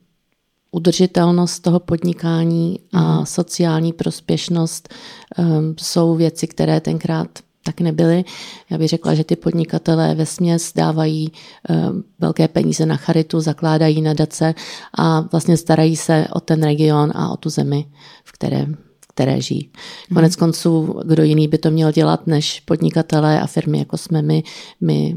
udržitelnost 0.71 1.61
toho 1.61 1.81
podnikání 1.81 2.79
a 2.93 3.21
mm. 3.21 3.27
sociální 3.27 3.93
prospěšnost 3.93 4.95
um, 5.39 5.75
jsou 5.79 6.15
věci, 6.15 6.47
které 6.47 6.81
tenkrát 6.81 7.29
tak 7.65 7.81
nebyly. 7.81 8.25
Já 8.71 8.79
bych 8.79 8.89
řekla, 8.89 9.15
že 9.15 9.25
ty 9.25 9.37
podnikatelé 9.37 10.15
ve 10.15 10.27
směs 10.27 10.73
dávají 10.77 11.33
um, 11.69 12.05
velké 12.19 12.49
peníze 12.49 12.87
na 12.87 12.97
charitu, 12.97 13.41
zakládají 13.41 14.03
nadace 14.03 14.55
a 14.99 15.21
vlastně 15.21 15.57
starají 15.57 15.97
se 15.97 16.27
o 16.33 16.41
ten 16.41 16.63
region 16.63 17.13
a 17.15 17.33
o 17.33 17.37
tu 17.37 17.51
zemi, 17.51 17.87
v 18.25 18.33
které 18.33 18.67
které 19.15 19.41
žijí. 19.41 19.71
Konec 20.15 20.37
konců, 20.37 21.01
kdo 21.05 21.23
jiný 21.23 21.49
by 21.49 21.59
to 21.59 21.71
měl 21.71 21.93
dělat, 21.93 22.27
než 22.27 22.61
podnikatelé 22.61 23.41
a 23.41 23.47
firmy, 23.47 23.79
jako 23.79 23.97
jsme 23.97 24.23
my. 24.23 24.43
My 24.81 25.17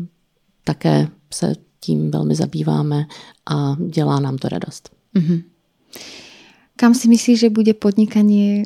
také 0.64 1.08
se 1.34 1.54
tím 1.80 2.12
velmi 2.12 2.36
zabýváme 2.36 3.06
a 3.50 3.76
dělá 3.88 4.20
nám 4.20 4.38
to 4.38 4.50
radost. 4.50 4.90
Mm-hmm. 5.16 5.44
Kam 6.78 6.94
si 6.94 7.10
myslíš, 7.10 7.38
že 7.40 7.50
bude 7.50 7.74
podnikanie 7.74 8.62
e, 8.62 8.66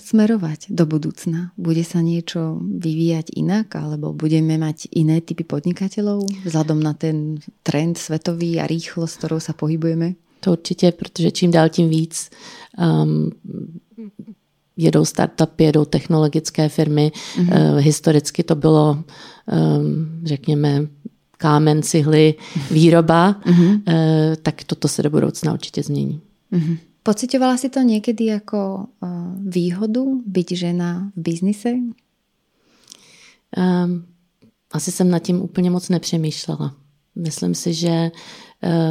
smerovať 0.00 0.72
do 0.72 0.88
budúcna? 0.88 1.52
Bude 1.60 1.84
sa 1.84 2.00
niečo 2.00 2.56
vyvíjať 2.64 3.36
inak, 3.36 3.76
alebo 3.76 4.16
budeme 4.16 4.56
mať 4.56 4.88
iné 4.96 5.20
typy 5.20 5.44
podnikateľov 5.44 6.48
vzhľadom 6.48 6.80
na 6.80 6.96
ten 6.96 7.44
trend 7.60 8.00
svetový 8.00 8.56
a 8.56 8.64
rýchlosť, 8.64 9.12
s 9.12 9.18
ktorou 9.20 9.40
sa 9.40 9.52
pohybujeme? 9.52 10.16
To 10.40 10.52
určitě, 10.52 10.92
protože 10.92 11.30
čím 11.30 11.50
dál 11.50 11.68
tím 11.68 11.88
víc 11.88 12.30
um, 12.78 13.30
jedou 14.76 15.04
startupy, 15.04 15.64
jedou 15.64 15.84
technologické 15.84 16.68
firmy. 16.68 17.12
Mm-hmm. 17.12 17.74
Uh, 17.74 17.78
historicky 17.78 18.42
to 18.42 18.54
bylo, 18.54 19.04
um, 19.52 20.20
řekněme, 20.24 20.86
kámen, 21.38 21.82
cihly, 21.82 22.34
výroba, 22.70 23.40
mm-hmm. 23.46 23.72
uh, 23.88 24.34
tak 24.42 24.64
toto 24.64 24.88
se 24.88 25.02
do 25.02 25.10
budoucna 25.10 25.52
určitě 25.52 25.82
změní. 25.82 26.20
Mm-hmm. 26.52 26.76
Pocitovala 27.02 27.56
si 27.56 27.68
to 27.68 27.80
někdy 27.80 28.24
jako 28.24 28.86
uh, 29.02 29.08
výhodu 29.38 30.22
být 30.26 30.50
žena 30.50 31.12
v 31.16 31.20
biznise? 31.20 31.70
Um, 31.70 31.94
asi 34.72 34.92
jsem 34.92 35.10
nad 35.10 35.18
tím 35.18 35.42
úplně 35.42 35.70
moc 35.70 35.88
nepřemýšlela. 35.88 36.74
Myslím 37.14 37.54
si, 37.54 37.74
že 37.74 38.10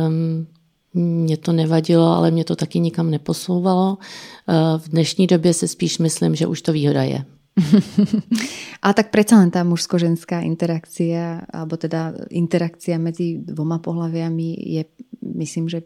um, 0.07 0.47
mě 0.93 1.37
to 1.37 1.51
nevadilo, 1.51 2.07
ale 2.07 2.31
mě 2.31 2.43
to 2.43 2.55
taky 2.55 2.79
nikam 2.79 3.11
neposouvalo. 3.11 3.97
Uh, 3.97 4.81
v 4.81 4.89
dnešní 4.89 5.27
době 5.27 5.53
si 5.53 5.67
spíš 5.67 5.97
myslím, 5.97 6.35
že 6.35 6.47
už 6.47 6.61
to 6.61 6.73
výhoda 6.73 7.03
je. 7.03 7.25
A 8.85 8.95
tak 8.95 9.11
predsa 9.11 9.37
len 9.37 9.51
tá 9.51 9.61
mužsko-ženská 9.67 10.41
interakcia, 10.41 11.43
alebo 11.51 11.75
teda 11.75 12.15
interakcia 12.31 12.95
medzi 12.97 13.37
dvoma 13.43 13.83
pohľaviami 13.83 14.49
je 14.79 14.83
myslím, 15.21 15.69
že 15.69 15.85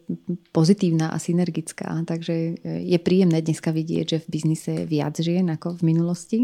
pozitívna 0.56 1.12
a 1.12 1.18
synergická. 1.20 1.92
Takže 2.08 2.36
je 2.64 2.98
príjemné 3.02 3.44
dneska 3.44 3.76
vidieť, 3.76 4.06
že 4.16 4.18
v 4.24 4.32
biznise 4.32 4.72
je 4.72 4.86
viac 4.88 5.16
žien 5.20 5.46
ako 5.52 5.76
v 5.80 5.82
minulosti. 5.92 6.40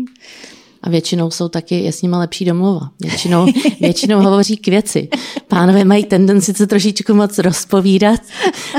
A 0.83 0.89
většinou 0.89 1.31
jsou 1.31 1.50
taky, 1.50 1.75
je 1.79 1.91
s 1.91 2.01
nima 2.01 2.19
lepší 2.19 2.45
domluva. 2.45 2.91
Většinou, 3.00 3.45
většinou 3.81 4.21
hovoří 4.21 4.57
k 4.57 4.67
věci. 4.67 5.09
Pánové 5.47 5.83
mají 5.83 6.05
tendenci 6.05 6.53
se 6.53 6.67
trošičku 6.67 7.13
moc 7.13 7.38
rozpovídat 7.38 8.21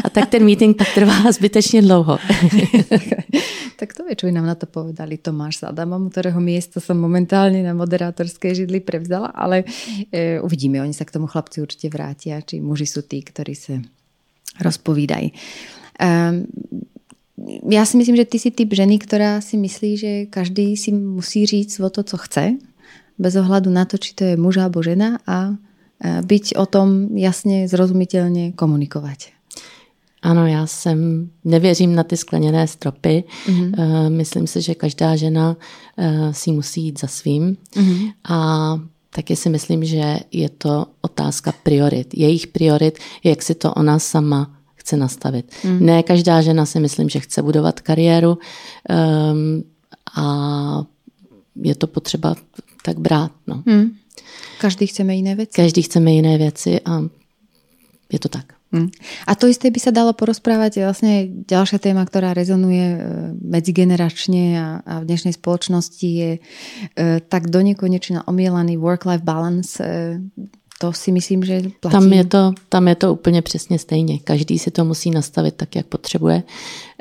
a 0.05 0.11
tak 0.11 0.29
ten 0.29 0.45
meeting 0.45 0.77
pak 0.77 0.95
trvá 0.95 1.33
zbytečně 1.33 1.83
dlouho. 1.83 2.19
tak 3.77 3.95
to 3.95 4.03
by 4.27 4.33
nám 4.33 4.47
na 4.47 4.55
to 4.55 4.67
povedali 4.67 5.19
Tomáš 5.19 5.57
s 5.57 5.63
Adamom, 5.63 6.11
ktorého 6.11 6.39
miesto 6.39 6.79
som 6.79 6.95
momentálne 7.03 7.67
na 7.67 7.75
moderátorskej 7.75 8.55
židli 8.55 8.79
prevzala, 8.79 9.35
ale 9.35 9.67
e, 10.15 10.39
uvidíme, 10.39 10.79
oni 10.79 10.95
sa 10.95 11.03
k 11.03 11.19
tomu 11.19 11.27
chlapci 11.27 11.59
určite 11.59 11.91
vrátia, 11.91 12.39
či 12.47 12.63
muži 12.63 12.87
sú 12.87 13.03
tí, 13.03 13.27
ktorí 13.27 13.55
sa 13.59 13.83
rozpovídají. 14.63 15.35
Um, 15.99 16.47
já 17.71 17.87
si 17.87 17.97
myslím, 17.97 18.17
že 18.17 18.25
ty 18.25 18.39
jsi 18.39 18.51
typ 18.51 18.75
ženy, 18.75 18.99
která 18.99 19.41
si 19.41 19.57
myslí, 19.57 19.97
že 19.97 20.27
každý 20.27 20.77
si 20.77 20.93
musí 20.93 21.47
říct 21.47 21.81
o 21.81 21.91
to, 21.91 22.03
co 22.03 22.17
chce, 22.17 22.57
bez 23.19 23.37
ohľadu 23.37 23.71
na 23.71 23.85
to, 23.85 23.99
či 23.99 24.15
to 24.15 24.25
je 24.25 24.37
muž 24.37 24.57
alebo 24.57 24.83
žena 24.83 25.19
a 25.27 25.55
byť 26.03 26.57
o 26.57 26.67
tom 26.67 27.17
jasně, 27.17 27.69
zrozumitelně 27.69 28.53
komunikovat. 28.53 29.19
Ano, 30.23 30.47
já 30.47 30.67
jsem, 30.67 31.31
nevěřím 31.45 31.95
na 31.95 32.03
ty 32.03 32.17
skleněné 32.17 32.67
stropy. 32.67 33.25
Mm-hmm. 33.47 34.11
Myslím 34.11 34.47
si, 34.47 34.63
že 34.63 34.75
každá 34.75 35.17
žena 35.17 35.57
eh, 35.99 36.35
si 36.35 36.53
musí 36.53 36.83
jít 36.83 37.01
za 37.01 37.07
svým. 37.07 37.57
Mm-hmm. 37.75 38.13
A 38.29 38.39
taky 39.11 39.37
si 39.37 39.49
myslím, 39.51 39.85
že 39.85 40.19
je 40.33 40.49
to 40.49 40.87
otázka 41.01 41.53
priorit. 41.63 42.15
Jejich 42.15 42.47
priorit, 42.47 42.99
jak 43.25 43.43
si 43.43 43.55
to 43.55 43.75
ona 43.75 43.99
sama 43.99 44.51
chce 44.83 44.99
nastavit. 44.99 45.47
Mm. 45.63 45.79
Ne 45.87 46.03
každá 46.03 46.43
žena 46.43 46.67
si 46.67 46.83
myslím, 46.83 47.09
že 47.09 47.23
chce 47.23 47.43
budovat 47.43 47.81
kariéru 47.81 48.35
um, 48.35 49.63
a 50.19 50.27
je 51.57 51.75
to 51.75 51.87
potřeba 51.87 52.35
tak 52.85 52.99
brát. 52.99 53.31
No. 53.47 53.63
Mm. 53.67 53.95
Každý 54.61 54.87
chceme 54.87 55.15
jiné 55.15 55.35
věci. 55.35 55.53
Každý 55.57 55.83
chceme 55.83 56.13
jiné 56.13 56.39
věci 56.39 56.81
a 56.85 57.03
je 58.13 58.19
to 58.19 58.29
tak. 58.29 58.53
Mm. 58.73 58.89
A 59.29 59.37
to 59.37 59.53
isté 59.53 59.69
by 59.69 59.77
sa 59.77 59.93
dalo 59.93 60.17
porozprávať 60.17 60.81
vlastne 60.81 61.29
ďalšia 61.29 61.77
téma, 61.77 62.09
ktorá 62.09 62.33
rezonuje 62.33 62.97
e, 62.97 62.99
medzigeneračne 63.37 64.45
a, 64.57 64.69
a 64.81 64.95
v 65.05 65.09
dnešnej 65.13 65.37
spoločnosti 65.37 66.09
je 66.09 66.31
e, 66.37 66.41
tak 67.21 67.53
do 67.53 67.61
nekonečna 67.61 68.25
omielaný 68.25 68.81
work-life 68.81 69.21
balance. 69.29 69.77
E, 69.77 70.25
to 70.83 70.93
si 70.93 71.13
myslím, 71.13 71.45
že 71.45 71.63
platí. 71.81 71.93
Tam 71.93 72.13
je, 72.13 72.25
to, 72.25 72.53
tam 72.69 72.89
je 72.89 72.95
to 72.95 73.13
úplně 73.13 73.43
přesně 73.43 73.79
stejně. 73.79 74.19
Každý 74.19 74.59
si 74.59 74.71
to 74.71 74.85
musí 74.85 75.11
nastavit 75.11 75.55
tak, 75.55 75.77
jak 75.77 75.87
potřebuje. 75.87 76.43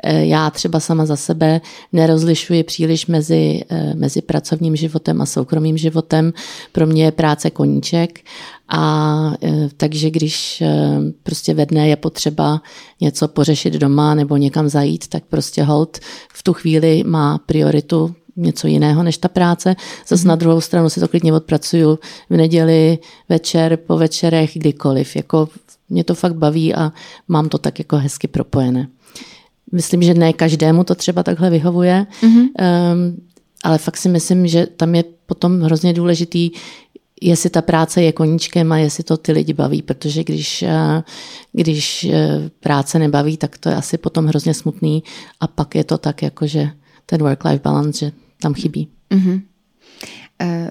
Eh, 0.04 0.26
já 0.26 0.50
třeba 0.50 0.80
sama 0.80 1.06
za 1.06 1.16
sebe 1.16 1.60
nerozlišuji 1.92 2.62
příliš 2.62 3.06
mezi, 3.06 3.62
eh, 3.70 3.94
mezi 3.94 4.22
pracovním 4.22 4.76
životem 4.76 5.20
a 5.20 5.26
soukromým 5.26 5.78
životem. 5.78 6.32
Pro 6.72 6.86
mě 6.86 7.04
je 7.04 7.12
práce 7.12 7.50
koníček 7.50 8.20
a 8.68 9.34
eh, 9.42 9.68
takže 9.76 10.10
když 10.10 10.62
prostě 11.22 11.54
ve 11.54 11.66
dne 11.66 11.88
je 11.88 11.96
potřeba 11.96 12.62
něco 13.00 13.28
pořešit 13.28 13.74
doma 13.74 14.14
nebo 14.14 14.36
někam 14.36 14.68
zajít, 14.68 15.08
tak 15.08 15.24
prostě 15.24 15.62
hold 15.62 15.98
v 16.34 16.42
tu 16.42 16.52
chvíli 16.52 17.02
má 17.06 17.38
prioritu 17.38 18.14
něco 18.36 18.66
jiného 18.66 19.02
než 19.02 19.18
ta 19.18 19.28
práce. 19.28 19.76
Zase 20.08 20.22
mm-hmm. 20.22 20.26
na 20.26 20.36
druhou 20.36 20.60
stranu 20.60 20.90
si 20.90 21.00
to 21.00 21.08
klidně 21.08 21.32
odpracuju 21.32 21.98
v 22.30 22.36
neděli, 22.36 22.98
večer, 23.28 23.76
po 23.76 23.96
večerech, 23.96 24.50
kdykoliv. 24.54 25.16
Jako 25.16 25.48
mě 25.88 26.04
to 26.04 26.14
fakt 26.14 26.34
baví 26.34 26.74
a 26.74 26.92
mám 27.28 27.48
to 27.48 27.58
tak 27.58 27.78
jako 27.78 27.96
hezky 27.96 28.28
propojené. 28.28 28.88
Myslím, 29.72 30.02
že 30.02 30.14
ne 30.14 30.32
každému 30.32 30.84
to 30.84 30.94
třeba 30.94 31.22
takhle 31.22 31.50
vyhovuje, 31.50 32.06
mm-hmm. 32.22 32.38
um, 32.38 33.16
ale 33.64 33.78
fakt 33.78 33.96
si 33.96 34.08
myslím, 34.08 34.46
že 34.46 34.66
tam 34.66 34.94
je 34.94 35.04
potom 35.26 35.60
hrozně 35.60 35.92
důležitý, 35.92 36.50
jestli 37.22 37.50
ta 37.50 37.62
práce 37.62 38.02
je 38.02 38.12
koníčkem 38.12 38.72
a 38.72 38.78
jestli 38.78 39.04
to 39.04 39.16
ty 39.16 39.32
lidi 39.32 39.52
baví, 39.52 39.82
protože 39.82 40.24
když, 40.24 40.62
eh, 40.62 41.02
když 41.52 42.04
eh, 42.04 42.50
práce 42.60 42.98
nebaví, 42.98 43.36
tak 43.36 43.58
to 43.58 43.68
je 43.68 43.74
asi 43.74 43.98
potom 43.98 44.26
hrozně 44.26 44.54
smutný 44.54 45.02
a 45.40 45.46
pak 45.46 45.74
je 45.74 45.84
to 45.84 45.98
tak, 45.98 46.22
jako 46.22 46.46
že 46.46 46.70
ten 47.06 47.22
work-life 47.22 47.62
balance, 47.62 47.98
že 47.98 48.12
tam 48.42 48.54
chybí. 48.54 48.88
Mm-hmm. 49.10 49.51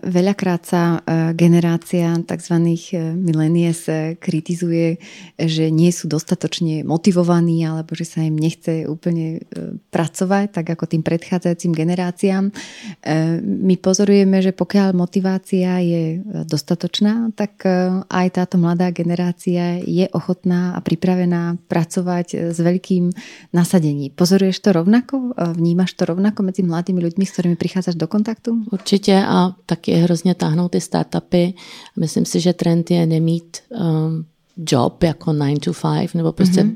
Veľakrát 0.02 0.68
sa 0.68 1.00
e, 1.00 1.32
generácia 1.32 2.12
tzv. 2.28 2.56
E, 2.60 3.00
milenies 3.16 3.88
kritizuje, 4.20 5.00
že 5.40 5.72
nie 5.72 5.96
sú 5.96 6.12
dostatočne 6.12 6.84
motivovaní 6.84 7.64
alebo 7.64 7.96
že 7.96 8.04
sa 8.04 8.20
im 8.26 8.36
nechce 8.36 8.84
úplne 8.90 9.40
pracovať, 9.94 10.60
tak 10.60 10.66
ako 10.76 10.92
tým 10.92 11.04
predchádzajúcim 11.06 11.72
generáciám. 11.72 12.52
My 13.44 13.76
pozorujeme, 13.80 14.44
že 14.44 14.52
pokiaľ 14.52 14.92
motivácia 14.98 15.80
je 15.80 16.20
dostatočná, 16.46 17.32
tak 17.36 17.64
aj 18.08 18.28
táto 18.36 18.60
mladá 18.60 18.92
generácia 18.92 19.80
je 19.80 20.08
ochotná 20.12 20.76
a 20.76 20.80
pripravená 20.84 21.62
pracovať 21.72 22.52
s 22.52 22.58
veľkým 22.60 23.12
nasadením. 23.56 24.12
Pozoruješ 24.14 24.60
to 24.60 24.76
rovnako? 24.76 25.36
Vnímaš 25.38 25.96
to 25.96 26.06
rovnako 26.10 26.44
medzi 26.44 26.62
mladými 26.66 27.00
ľuďmi, 27.02 27.24
s 27.24 27.34
ktorými 27.34 27.56
prichádzaš 27.56 27.96
do 27.96 28.08
kontaktu? 28.08 28.68
Určitě 28.72 29.24
a 29.28 29.51
taky 29.66 29.94
hrozně 29.94 30.36
táhnou 30.36 30.70
ty 30.70 30.82
startupy. 30.82 31.54
Myslím 32.00 32.26
si, 32.26 32.40
že 32.40 32.54
trend 32.54 32.92
je 32.92 33.06
nemít 33.06 33.58
um, 33.70 34.26
job 34.72 35.04
jako 35.04 35.34
9 35.34 35.60
to 35.60 35.74
5 35.74 36.16
nebo 36.16 36.32
prostě 36.32 36.62
mm-hmm 36.62 36.76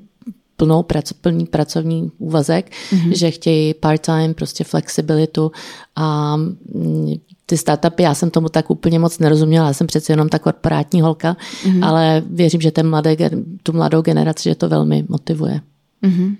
plnou 0.57 0.83
prac, 0.83 1.13
plný 1.13 1.45
pracovní 1.45 2.11
úvazek, 2.17 2.71
mm-hmm. 2.91 3.11
že 3.11 3.31
chtějí 3.31 3.73
part-time, 3.73 4.33
prostě 4.33 4.63
flexibilitu 4.63 5.51
a 5.95 6.37
mm, 6.37 7.13
ty 7.45 7.57
startupy, 7.57 8.03
já 8.03 8.13
jsem 8.13 8.29
tomu 8.29 8.49
tak 8.49 8.69
úplně 8.69 8.99
moc 8.99 9.19
nerozuměla, 9.19 9.67
já 9.67 9.73
jsem 9.73 9.87
přece 9.87 10.13
jenom 10.13 10.29
ta 10.29 10.39
korporátní 10.39 11.01
holka, 11.01 11.37
mm-hmm. 11.63 11.85
ale 11.85 12.23
věřím, 12.29 12.61
že 12.61 12.71
ten 12.71 12.89
mladé, 12.89 13.15
tu 13.63 13.73
mladou 13.73 14.01
generaci, 14.01 14.49
že 14.49 14.55
to 14.55 14.69
velmi 14.69 15.05
motivuje. 15.09 15.61
Mm-hmm. 16.03 16.35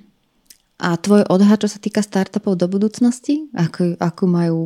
A 0.75 0.99
tvoj 0.99 1.23
odhad, 1.31 1.63
čo 1.63 1.71
sa 1.71 1.79
týka 1.79 2.03
startupov 2.03 2.59
do 2.59 2.67
budúcnosti? 2.67 3.47
Ako, 3.55 3.95
ako 3.95 4.23
majú 4.27 4.59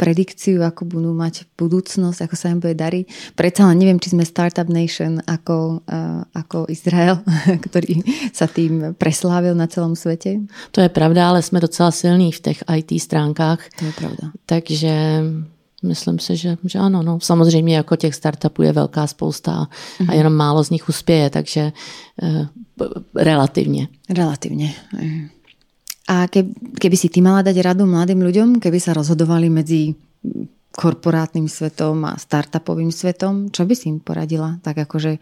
predikciu, 0.00 0.64
ako 0.64 0.88
budú 0.88 1.12
mať 1.12 1.44
budúcnosť, 1.60 2.24
ako 2.24 2.34
sa 2.40 2.56
im 2.56 2.56
bude 2.56 2.72
dariť? 2.72 3.36
Predsa 3.36 3.68
len 3.68 3.76
neviem, 3.84 4.00
či 4.00 4.16
sme 4.16 4.24
Startup 4.24 4.64
Nation 4.64 5.20
ako, 5.28 5.84
uh, 5.84 6.24
ako 6.32 6.72
Izrael, 6.72 7.20
ktorý 7.68 8.00
sa 8.32 8.48
tým 8.48 8.96
preslávil 8.96 9.52
na 9.52 9.68
celom 9.68 9.92
svete. 9.92 10.40
To 10.72 10.80
je 10.80 10.88
pravda, 10.88 11.28
ale 11.28 11.44
jsme 11.44 11.60
docela 11.60 11.90
silní 11.92 12.32
v 12.32 12.40
těch 12.40 12.64
IT 12.72 13.02
stránkách. 13.02 13.60
To 13.78 13.84
je 13.84 13.92
pravda. 13.92 14.32
Takže 14.46 15.20
myslím 15.82 16.18
si, 16.18 16.36
že, 16.36 16.56
že 16.64 16.78
ano. 16.78 17.02
No. 17.02 17.20
Samozřejmě 17.20 17.76
jako 17.76 17.96
těch 17.96 18.14
startupů 18.14 18.62
je 18.62 18.72
velká 18.72 19.06
spousta 19.06 19.52
a, 19.52 19.64
mm-hmm. 19.64 20.10
a 20.10 20.14
jenom 20.14 20.32
málo 20.32 20.64
z 20.64 20.70
nich 20.70 20.88
uspěje, 20.88 21.30
takže 21.30 21.72
uh, 22.22 22.46
relativně. 23.14 23.88
Relativně. 24.08 24.74
Mm. 25.00 25.28
A 26.10 26.26
keby 26.78 26.96
si 26.98 27.06
ty 27.06 27.22
mala 27.22 27.46
dať 27.46 27.56
radu 27.62 27.86
mladým 27.86 28.22
ľuďom, 28.26 28.48
keby 28.58 28.78
sa 28.82 28.90
rozhodovali 28.90 29.46
medzi 29.46 29.94
korporátnym 30.72 31.46
svetom 31.46 32.02
a 32.08 32.18
startupovým 32.18 32.90
svetom, 32.90 33.52
čo 33.52 33.68
by 33.68 33.74
si 33.76 33.92
im 33.92 34.00
poradila? 34.00 34.58
Tak 34.64 34.88
akože 34.88 35.20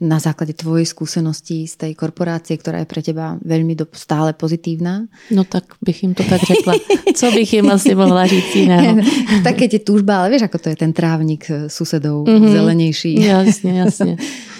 na 0.00 0.16
základe 0.16 0.56
tvojej 0.56 0.88
skúsenosti 0.88 1.68
z 1.68 1.74
tej 1.76 1.92
korporácie, 1.92 2.56
ktorá 2.56 2.80
je 2.80 2.88
pre 2.88 3.04
teba 3.04 3.36
veľmi 3.44 3.76
do, 3.76 3.84
stále 3.92 4.32
pozitívna. 4.32 5.04
No 5.28 5.44
tak 5.44 5.76
bych 5.84 6.02
jim 6.02 6.14
to 6.16 6.24
tak 6.24 6.40
řekla. 6.40 6.74
Co 7.16 7.26
bych 7.30 7.52
jim 7.52 7.70
asi 7.70 7.94
mohla 7.94 8.26
říct 8.26 8.56
jiného? 8.56 8.96
tak 9.44 9.56
keď 9.56 9.72
je 9.72 9.80
túžba, 9.84 10.24
ale 10.24 10.32
vieš, 10.32 10.48
ako 10.48 10.58
to 10.58 10.68
je 10.72 10.76
ten 10.76 10.92
trávnik 10.96 11.44
eh, 11.52 11.68
susedov, 11.68 12.24
mm-hmm. 12.24 12.52
zelenejší. 12.52 13.12
Jasně, 13.20 13.80
jasně. 13.80 14.16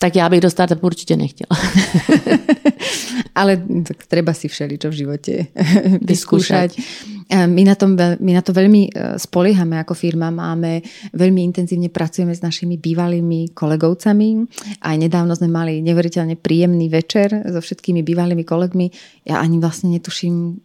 Tak 0.00 0.16
já 0.16 0.28
bych 0.28 0.40
do 0.40 0.50
startupu 0.50 0.86
určitě 0.86 1.16
nechtěla. 1.16 1.60
Ale 3.34 3.62
tak 3.86 4.06
treba 4.06 4.34
si 4.34 4.50
všeličo 4.50 4.90
v 4.90 4.98
živote 4.98 5.34
vyskúšať. 6.10 6.74
My 7.28 7.62
na, 7.62 7.74
tom, 7.74 7.94
my 7.94 8.32
na 8.34 8.42
to 8.42 8.50
veľmi 8.50 8.88
e, 8.88 8.90
spoliehame 9.20 9.78
ako 9.78 9.94
firma. 9.94 10.32
Máme, 10.32 10.80
veľmi 11.12 11.44
intenzívne 11.44 11.92
pracujeme 11.92 12.34
s 12.34 12.42
našimi 12.42 12.80
bývalými 12.80 13.52
kolegovcami. 13.52 14.28
Aj 14.80 14.96
nedávno 14.98 15.36
sme 15.38 15.52
mali 15.52 15.84
neuveriteľne 15.84 16.40
príjemný 16.40 16.88
večer 16.88 17.30
so 17.46 17.60
všetkými 17.60 18.00
bývalými 18.02 18.42
kolegmi. 18.42 18.90
Ja 19.28 19.38
ani 19.44 19.60
vlastne 19.60 19.92
netuším, 19.92 20.58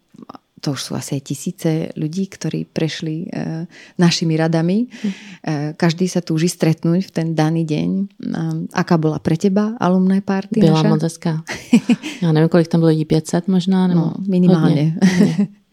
to 0.63 0.71
už 0.71 0.79
sú 0.79 0.91
asi 0.95 1.19
tisíce 1.19 1.91
ľudí, 1.99 2.31
ktorí 2.31 2.63
prešli 2.71 3.27
e, 3.27 3.67
našimi 3.99 4.39
radami. 4.39 4.87
E, 4.87 5.75
každý 5.75 6.07
sa 6.07 6.23
túži 6.23 6.47
stretnúť 6.47 7.03
v 7.03 7.11
ten 7.11 7.27
daný 7.35 7.67
deň. 7.67 7.89
E, 7.91 8.03
aká 8.71 8.95
bola 8.95 9.19
pre 9.19 9.35
teba 9.35 9.75
alumné 9.75 10.23
party 10.23 10.63
Byla 10.63 10.79
naša? 10.79 10.87
moc 10.87 11.03
hezká. 11.03 11.33
Já 12.23 12.31
nevím, 12.31 12.49
kolik 12.49 12.67
tam 12.71 12.79
bylo 12.79 12.95
lidí, 12.95 13.05
500 13.05 13.47
možná? 13.47 13.87
Nebo 13.87 13.99
no, 13.99 14.13
minimálne. 14.23 14.95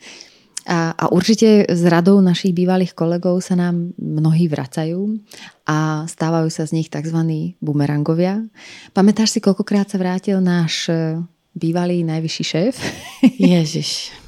A, 0.71 0.93
a 0.93 1.05
určite 1.11 1.67
s 1.67 1.83
radou 1.89 2.21
našich 2.21 2.53
bývalých 2.53 2.93
kolegov 2.93 3.41
sa 3.41 3.57
nám 3.57 3.97
mnohí 3.97 4.45
vracajú 4.47 5.19
a 5.67 6.05
stávajú 6.05 6.47
sa 6.53 6.69
z 6.69 6.79
nich 6.79 6.93
tzv. 6.93 7.17
bumerangovia. 7.59 8.45
Pamätáš 8.93 9.35
si, 9.35 9.39
koľkokrát 9.41 9.89
sa 9.89 9.97
vrátil 9.97 10.39
náš 10.39 10.87
e, 10.93 11.17
bývalý 11.57 12.05
najvyšší 12.05 12.45
šéf? 12.45 12.75
Ježiš. 13.41 14.20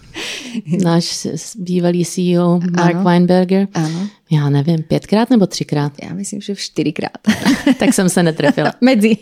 Náš 0.84 1.26
bývalý 1.58 2.04
CEO 2.04 2.60
Mark 2.76 2.94
ano. 2.94 3.04
Weinberger. 3.04 3.68
Ano. 3.74 4.08
Já 4.30 4.50
nevím, 4.50 4.82
pětkrát 4.82 5.30
nebo 5.30 5.46
třikrát? 5.46 5.92
Já 6.02 6.14
myslím, 6.14 6.40
že 6.40 6.56
čtyřikrát. 6.56 7.18
tak 7.78 7.94
jsem 7.94 8.08
se 8.08 8.22
netrefila. 8.22 8.72
Medzi 8.80 9.16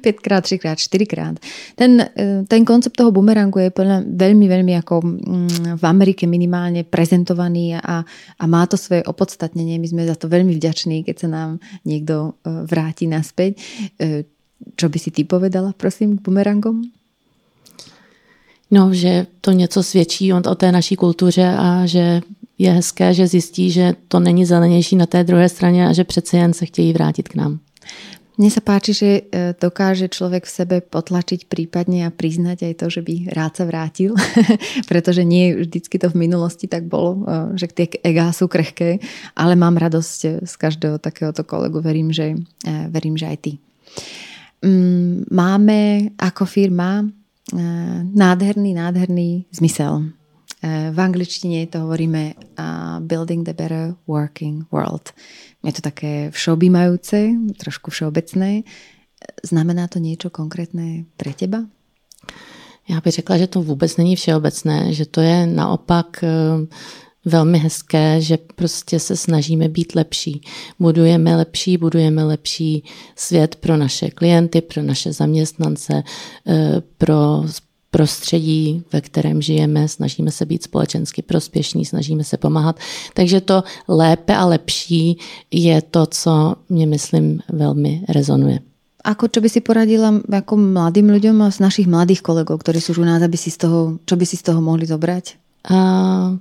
pětkrát, 0.00 0.44
třikrát, 0.44 0.78
čtyřikrát. 0.78 1.38
Ten, 1.74 2.08
eh, 2.18 2.42
ten 2.48 2.64
koncept 2.64 2.96
toho 2.96 3.10
bumerangu 3.10 3.58
je 3.58 3.72
velmi, 4.16 4.48
velmi 4.48 4.72
jako 4.72 5.00
mm, 5.04 5.48
v 5.76 5.84
Amerike 5.84 6.26
minimálně 6.26 6.84
prezentovaný 6.84 7.76
a, 7.76 8.04
a 8.38 8.46
má 8.46 8.66
to 8.66 8.76
svoje 8.76 9.02
opodstatnění. 9.02 9.78
My 9.78 9.88
jsme 9.88 10.06
za 10.06 10.14
to 10.14 10.28
velmi 10.28 10.54
vďační, 10.54 11.04
keď 11.04 11.18
se 11.18 11.28
nám 11.28 11.58
někdo 11.84 12.32
eh, 12.46 12.50
vrátí 12.66 13.06
naspäť. 13.06 13.60
Eh, 14.00 14.24
čo 14.76 14.88
by 14.88 14.98
si 14.98 15.10
ty 15.10 15.22
povedala, 15.24 15.72
prosím, 15.76 16.18
k 16.18 16.22
bumerangom? 16.22 16.82
No, 18.70 18.94
že 18.94 19.26
to 19.40 19.52
něco 19.52 19.82
svědčí 19.82 20.32
o 20.32 20.54
té 20.54 20.72
naší 20.72 20.96
kultuře 20.96 21.54
a 21.58 21.86
že 21.86 22.20
je 22.58 22.70
hezké, 22.70 23.14
že 23.14 23.26
zjistí, 23.26 23.70
že 23.70 23.94
to 24.08 24.20
není 24.20 24.44
zelenější 24.44 24.96
na 24.96 25.06
té 25.06 25.24
druhé 25.24 25.48
straně 25.48 25.88
a 25.88 25.92
že 25.92 26.04
přece 26.04 26.36
jen 26.36 26.52
se 26.52 26.66
chtějí 26.66 26.92
vrátit 26.92 27.28
k 27.28 27.34
nám. 27.34 27.58
Mne 28.38 28.54
sa 28.54 28.62
páči, 28.62 28.94
že 28.94 29.10
e, 29.10 29.50
dokáže 29.58 30.06
človek 30.06 30.46
v 30.46 30.54
sebe 30.62 30.76
potlačiť 30.78 31.50
prípadne 31.50 32.06
a 32.06 32.14
priznať 32.14 32.70
aj 32.70 32.74
to, 32.78 32.86
že 32.86 33.02
by 33.02 33.34
rád 33.34 33.58
sa 33.58 33.64
vrátil, 33.66 34.14
pretože 34.90 35.26
nie 35.26 35.58
vždycky 35.58 35.98
to 35.98 36.06
v 36.06 36.22
minulosti 36.22 36.70
tak 36.70 36.86
bolo, 36.86 37.26
e, 37.26 37.58
že 37.58 37.66
tie 37.66 37.90
egá 37.98 38.30
sú 38.30 38.46
krehké, 38.46 39.02
ale 39.34 39.58
mám 39.58 39.74
radosť 39.74 40.18
e, 40.22 40.28
z 40.46 40.54
každého 40.54 41.02
takéhoto 41.02 41.42
kolegu, 41.42 41.82
verím, 41.82 42.14
že, 42.14 42.38
verím, 42.94 43.18
že 43.18 43.26
aj 43.26 43.38
ty. 43.42 43.52
Mm, 44.62 45.26
máme 45.34 45.78
ako 46.22 46.46
firma 46.46 47.10
nádherný, 48.14 48.74
nádherný 48.74 49.46
zmysel. 49.52 50.04
Eh, 50.62 50.90
v 50.90 50.98
angličtine 51.00 51.66
to 51.66 51.86
hovoríme 51.86 52.34
Building 53.00 53.46
the 53.46 53.54
Better 53.54 53.94
Working 54.06 54.66
World. 54.72 55.14
Je 55.64 55.72
to 55.72 55.82
také 55.82 56.30
všeobjímajúce, 56.30 57.30
trošku 57.58 57.90
všeobecné. 57.90 58.62
Znamená 59.42 59.88
to 59.88 59.98
niečo 59.98 60.30
konkrétne 60.30 61.06
pre 61.16 61.34
teba? 61.34 61.66
Já 62.88 63.00
bych 63.00 63.12
řekla, 63.12 63.38
že 63.38 63.46
to 63.46 63.62
vůbec 63.62 63.96
není 63.96 64.16
všeobecné, 64.16 64.92
že 64.94 65.06
to 65.06 65.20
je 65.20 65.46
naopak 65.46 66.24
eh, 66.24 66.28
velmi 67.28 67.58
hezké, 67.58 68.20
že 68.20 68.38
prostě 68.54 69.00
se 69.00 69.16
snažíme 69.16 69.68
být 69.68 69.94
lepší. 69.94 70.40
Budujeme 70.78 71.36
lepší, 71.36 71.76
budujeme 71.76 72.24
lepší 72.24 72.84
svět 73.16 73.56
pro 73.56 73.76
naše 73.76 74.10
klienty, 74.10 74.60
pro 74.60 74.82
naše 74.82 75.12
zaměstnance, 75.12 76.02
eh, 76.46 76.82
pro 76.98 77.44
prostředí, 77.90 78.84
ve 78.92 79.00
kterém 79.00 79.42
žijeme, 79.42 79.88
snažíme 79.88 80.30
se 80.30 80.46
být 80.46 80.62
společensky 80.62 81.22
prospěšní, 81.22 81.84
snažíme 81.84 82.24
se 82.24 82.36
pomáhat. 82.36 82.76
Takže 83.14 83.40
to 83.40 83.62
lépe 83.88 84.36
a 84.36 84.44
lepší 84.44 85.18
je 85.50 85.82
to, 85.82 86.06
co 86.06 86.54
mě 86.68 86.86
myslím 86.86 87.40
velmi 87.48 88.04
rezonuje. 88.08 88.58
Ako 88.98 89.30
čo 89.30 89.40
by 89.40 89.48
si 89.48 89.62
poradila 89.62 90.10
ako 90.26 90.58
mladým 90.58 91.08
a 91.40 91.48
z 91.54 91.62
našich 91.62 91.86
mladých 91.86 92.20
kolegov, 92.20 92.60
ktorí 92.60 92.82
sú 92.82 92.92
už 92.92 92.98
u 92.98 93.06
nás, 93.08 93.22
aby 93.22 93.38
si 93.38 93.48
z 93.48 93.64
toho, 93.64 94.02
čo 94.04 94.18
by 94.18 94.24
si 94.26 94.36
z 94.36 94.42
toho 94.50 94.60
mohli 94.60 94.84
zobrať? 94.84 95.38
Uh, 95.70 96.36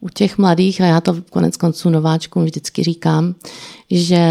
u 0.00 0.08
těch 0.08 0.38
mladých, 0.38 0.80
a 0.80 0.86
já 0.86 1.00
to 1.00 1.16
konec 1.30 1.56
konců 1.56 1.90
nováčkům 1.90 2.44
vždycky 2.44 2.82
říkám, 2.82 3.34
že 3.90 4.24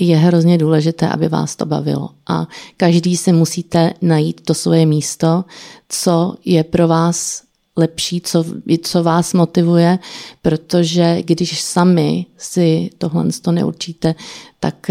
je 0.00 0.16
hrozně 0.16 0.58
důležité, 0.58 1.08
aby 1.08 1.28
vás 1.28 1.56
to 1.56 1.66
bavilo. 1.66 2.10
A 2.28 2.46
každý 2.76 3.16
si 3.16 3.32
musíte 3.32 3.92
najít 4.02 4.40
to 4.40 4.54
svoje 4.54 4.86
místo, 4.86 5.44
co 5.88 6.34
je 6.44 6.64
pro 6.64 6.88
vás 6.88 7.42
lepší, 7.76 8.20
co, 8.20 8.44
co 8.82 9.02
vás 9.02 9.34
motivuje, 9.34 9.98
protože 10.42 11.22
když 11.22 11.60
sami 11.60 12.26
si 12.36 12.90
tohle 12.98 13.24
to 13.42 13.52
neurčíte, 13.52 14.14
tak 14.60 14.90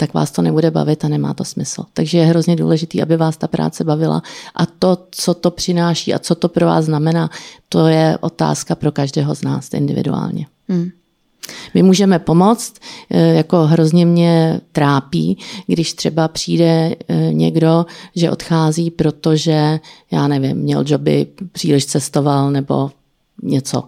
tak 0.00 0.14
vás 0.14 0.30
to 0.30 0.42
nebude 0.42 0.70
bavit 0.70 1.04
a 1.04 1.08
nemá 1.08 1.34
to 1.34 1.44
smysl. 1.44 1.84
Takže 1.94 2.18
je 2.18 2.24
hrozně 2.24 2.56
důležité, 2.56 3.02
aby 3.02 3.16
vás 3.16 3.36
ta 3.36 3.48
práce 3.48 3.84
bavila 3.84 4.22
a 4.54 4.66
to, 4.66 4.98
co 5.10 5.34
to 5.34 5.50
přináší 5.50 6.14
a 6.14 6.18
co 6.18 6.34
to 6.34 6.48
pro 6.48 6.66
vás 6.66 6.84
znamená, 6.84 7.30
to 7.68 7.86
je 7.86 8.18
otázka 8.20 8.74
pro 8.74 8.92
každého 8.92 9.34
z 9.34 9.42
nás 9.42 9.74
individuálně. 9.74 10.46
Hmm. 10.68 10.90
My 11.74 11.82
můžeme 11.82 12.18
pomoct, 12.18 12.74
eh, 13.10 13.34
jako 13.34 13.66
hrozně 13.66 14.06
mě 14.06 14.60
trápí, 14.72 15.38
když 15.66 15.92
třeba 15.92 16.28
přijde 16.28 16.94
eh, 17.08 17.14
někdo, 17.32 17.86
že 18.16 18.30
odchází, 18.30 18.90
protože, 18.90 19.80
já 20.10 20.28
nevím, 20.28 20.56
měl 20.56 20.84
joby, 20.86 21.26
příliš 21.52 21.86
cestoval 21.86 22.50
nebo 22.50 22.90
něco. 23.42 23.84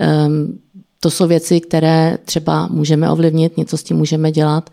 Ehm, 0.00 0.58
to 1.00 1.10
jsou 1.10 1.26
věci, 1.26 1.60
které 1.60 2.18
třeba 2.24 2.66
můžeme 2.66 3.10
ovlivnit, 3.10 3.56
něco 3.56 3.76
s 3.76 3.82
tím 3.82 3.96
můžeme 3.96 4.32
dělat, 4.32 4.70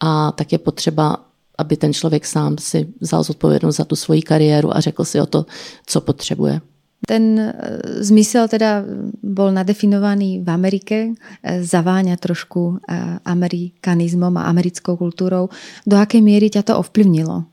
a 0.00 0.32
tak 0.32 0.52
je 0.52 0.58
potřeba, 0.58 1.16
aby 1.58 1.76
ten 1.76 1.92
člověk 1.92 2.26
sám 2.26 2.58
si 2.58 2.86
vzal 3.00 3.22
zodpovědnost 3.22 3.76
za 3.76 3.84
tu 3.84 3.96
svoji 3.96 4.22
kariéru 4.22 4.76
a 4.76 4.80
řekl 4.80 5.04
si 5.04 5.20
o 5.20 5.26
to, 5.26 5.46
co 5.86 6.00
potřebuje. 6.00 6.60
Ten 7.04 7.38
e, 7.38 7.52
zmysel 8.02 8.48
teda 8.48 8.84
bol 9.22 9.52
nadefinovaný 9.52 10.40
v 10.40 10.48
Amerike, 10.48 10.98
e, 11.08 11.12
zaváňa 11.62 12.16
trošku 12.16 12.80
amerikanizmom 13.24 14.36
a 14.40 14.48
americkou 14.48 14.96
kultúrou. 14.96 15.52
Do 15.84 15.96
akej 16.00 16.20
miery 16.24 16.48
ťa 16.48 16.72
to 16.72 16.72
ovplyvnilo? 16.80 17.52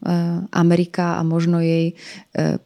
Amerika 0.52 1.20
a 1.20 1.22
možno 1.24 1.60
jej 1.60 1.96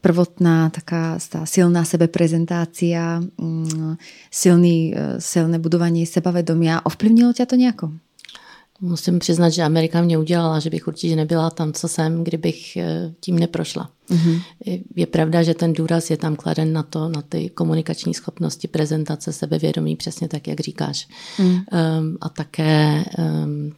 prvotná 0.02 0.70
taká 0.70 1.18
silná 1.46 1.86
sebeprezentácia, 1.86 3.22
mm, 3.22 3.98
silný, 4.30 4.94
silné 5.22 5.58
budovanie 5.58 6.06
sebavedomia. 6.06 6.86
Ovplyvnilo 6.86 7.34
ťa 7.34 7.46
to 7.46 7.56
nejako? 7.58 7.88
Musím 8.82 9.20
přiznat, 9.20 9.50
že 9.50 9.64
Amerika 9.64 10.02
mě 10.02 10.18
udělala, 10.18 10.60
že 10.60 10.70
bych 10.70 10.88
určitě 10.88 11.16
nebyla 11.16 11.50
tam, 11.50 11.74
co 11.74 11.88
jsem, 11.88 12.24
kdybych 12.24 12.78
eh, 12.78 13.14
tím 13.20 13.40
neprošla. 13.40 13.90
Mm-hmm. 14.10 14.42
Je 14.96 15.08
pravda, 15.08 15.44
že 15.44 15.54
ten 15.54 15.74
důraz 15.74 16.10
je 16.10 16.18
tam 16.18 16.36
kladen 16.36 16.74
na 16.74 16.84
to, 16.84 17.10
na 17.10 17.22
ty 17.22 17.50
komunikační 17.50 18.14
schopnosti, 18.14 18.68
prezentace, 18.68 19.34
sebevědomí, 19.34 19.96
přesně 19.96 20.28
tak, 20.28 20.48
jak 20.48 20.60
říkáš. 20.60 21.08
Mm. 21.40 21.48
Um, 21.50 21.64
a 22.22 22.30
také 22.30 23.06
um, 23.18 23.74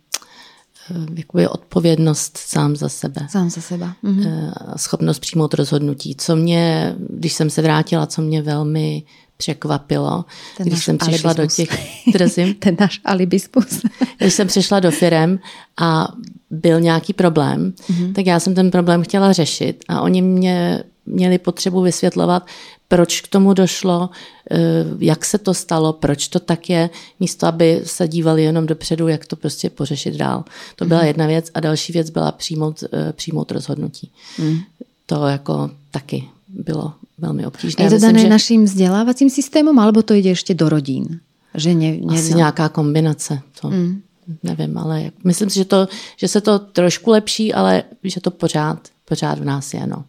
jakoby 1.15 1.47
odpovědnost 1.47 2.37
sám 2.37 2.75
za 2.75 2.89
sebe. 2.89 3.27
Sám 3.29 3.49
za 3.49 3.61
sebe. 3.61 3.93
Mm-hmm. 4.03 4.51
Schopnost 4.77 5.19
přijmout 5.19 5.53
rozhodnutí. 5.53 6.15
Co 6.15 6.35
mě, 6.35 6.95
když 7.09 7.33
jsem 7.33 7.49
se 7.49 7.61
vrátila, 7.61 8.05
co 8.05 8.21
mě 8.21 8.41
velmi 8.41 9.03
překvapilo, 9.37 10.25
Ten 10.57 10.67
když 10.67 10.83
jsem 10.83 10.97
přišla 10.97 11.31
alibismus. 11.31 11.67
do 11.67 11.75
těch... 11.75 12.13
Drzím. 12.13 12.53
Ten 12.59 12.77
náš 12.79 13.01
alibismus. 13.05 13.81
když 14.17 14.33
jsem 14.33 14.47
přišla 14.47 14.79
do 14.79 14.91
firem 14.91 15.39
a 15.77 16.07
byl 16.49 16.79
nějaký 16.79 17.13
problém, 17.13 17.71
mm-hmm. 17.71 18.13
tak 18.13 18.25
já 18.25 18.39
jsem 18.39 18.55
ten 18.55 18.71
problém 18.71 19.03
chtěla 19.03 19.33
řešit 19.33 19.83
a 19.87 20.01
oni 20.01 20.21
mě 20.21 20.83
měli 21.05 21.37
potřebu 21.37 21.81
vysvětlovat, 21.81 22.47
proč 22.87 23.21
k 23.21 23.27
tomu 23.27 23.53
došlo, 23.53 24.09
eh, 24.51 24.57
jak 24.99 25.25
se 25.25 25.37
to 25.37 25.53
stalo, 25.53 25.93
proč 25.93 26.27
to 26.27 26.39
tak 26.39 26.69
je, 26.69 26.89
místo 27.19 27.47
aby 27.47 27.81
se 27.83 28.07
dívali 28.07 28.43
jenom 28.43 28.65
dopředu, 28.65 29.07
jak 29.07 29.25
to 29.25 29.35
prostě 29.35 29.69
pořešit 29.69 30.15
dál. 30.15 30.43
To 30.75 30.85
byla 30.85 30.99
mhm. 30.99 31.07
jedna 31.07 31.27
věc 31.27 31.51
a 31.53 31.59
další 31.59 31.93
věc 31.93 32.09
byla 32.09 32.31
přijmout, 32.31 32.83
eh, 32.93 33.13
přijmout 33.13 33.51
rozhodnutí. 33.51 34.11
Mm. 34.37 34.59
To 35.05 35.27
jako 35.27 35.69
taky 35.91 36.29
bylo 36.63 36.93
velmi 37.17 37.45
obtížné. 37.45 37.85
Je 37.85 37.89
to 37.89 37.99
dané 37.99 38.19
že... 38.19 38.29
naším 38.29 38.65
vzdělávacím 38.65 39.29
systémem, 39.29 39.79
alebo 39.79 40.01
to 40.01 40.13
jde 40.13 40.29
ještě 40.29 40.53
do 40.53 40.69
rodín? 40.69 41.19
Že 41.55 41.73
ne, 41.73 41.97
ne, 42.01 42.19
Asi 42.19 42.33
nějaká 42.33 42.69
kombinace. 42.69 43.39
To. 43.61 43.69
Mm 43.69 44.01
nevím, 44.43 44.77
ale 44.77 45.11
myslím 45.23 45.49
si, 45.49 45.55
že, 45.55 45.65
to, 45.65 45.87
že 46.17 46.27
se 46.27 46.41
to 46.41 46.59
trošku 46.59 47.11
lepší, 47.11 47.53
ale 47.53 47.83
že 48.03 48.21
to 48.21 48.31
pořád, 48.31 48.87
pořád 49.05 49.39
v 49.39 49.45
nás 49.45 49.73
je. 49.73 49.87
No. 49.87 50.05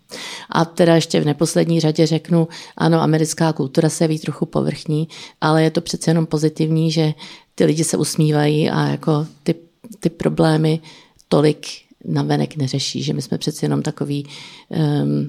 A 0.50 0.64
teda 0.64 0.94
ještě 0.94 1.20
v 1.20 1.26
neposlední 1.26 1.80
řadě 1.80 2.06
řeknu, 2.06 2.48
ano, 2.76 3.00
americká 3.00 3.52
kultura 3.52 3.88
se 3.88 4.06
ví 4.08 4.18
trochu 4.18 4.46
povrchní, 4.46 5.08
ale 5.40 5.62
je 5.62 5.70
to 5.70 5.80
přece 5.80 6.10
jenom 6.10 6.26
pozitivní, 6.26 6.90
že 6.90 7.14
ty 7.54 7.64
lidi 7.64 7.84
se 7.84 7.96
usmívají 7.96 8.70
a 8.70 8.86
jako 8.86 9.26
ty, 9.42 9.54
ty 10.00 10.10
problémy 10.10 10.80
tolik 11.28 11.66
navenek 12.04 12.56
neřeší, 12.56 13.02
že 13.02 13.12
my 13.12 13.22
jsme 13.22 13.38
přece 13.38 13.66
jenom 13.66 13.82
takový 13.82 14.26
um, 14.68 15.28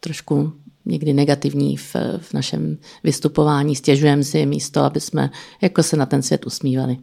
trošku 0.00 0.52
někdy 0.84 1.12
negativní 1.12 1.76
v, 1.76 1.96
v 2.18 2.34
našem 2.34 2.78
vystupování, 3.04 3.76
stěžujeme 3.76 4.24
si 4.24 4.46
místo, 4.46 4.80
aby 4.80 5.00
jsme 5.00 5.30
jako 5.60 5.82
se 5.82 5.96
na 5.96 6.06
ten 6.06 6.22
svět 6.22 6.46
usmívali. 6.46 6.96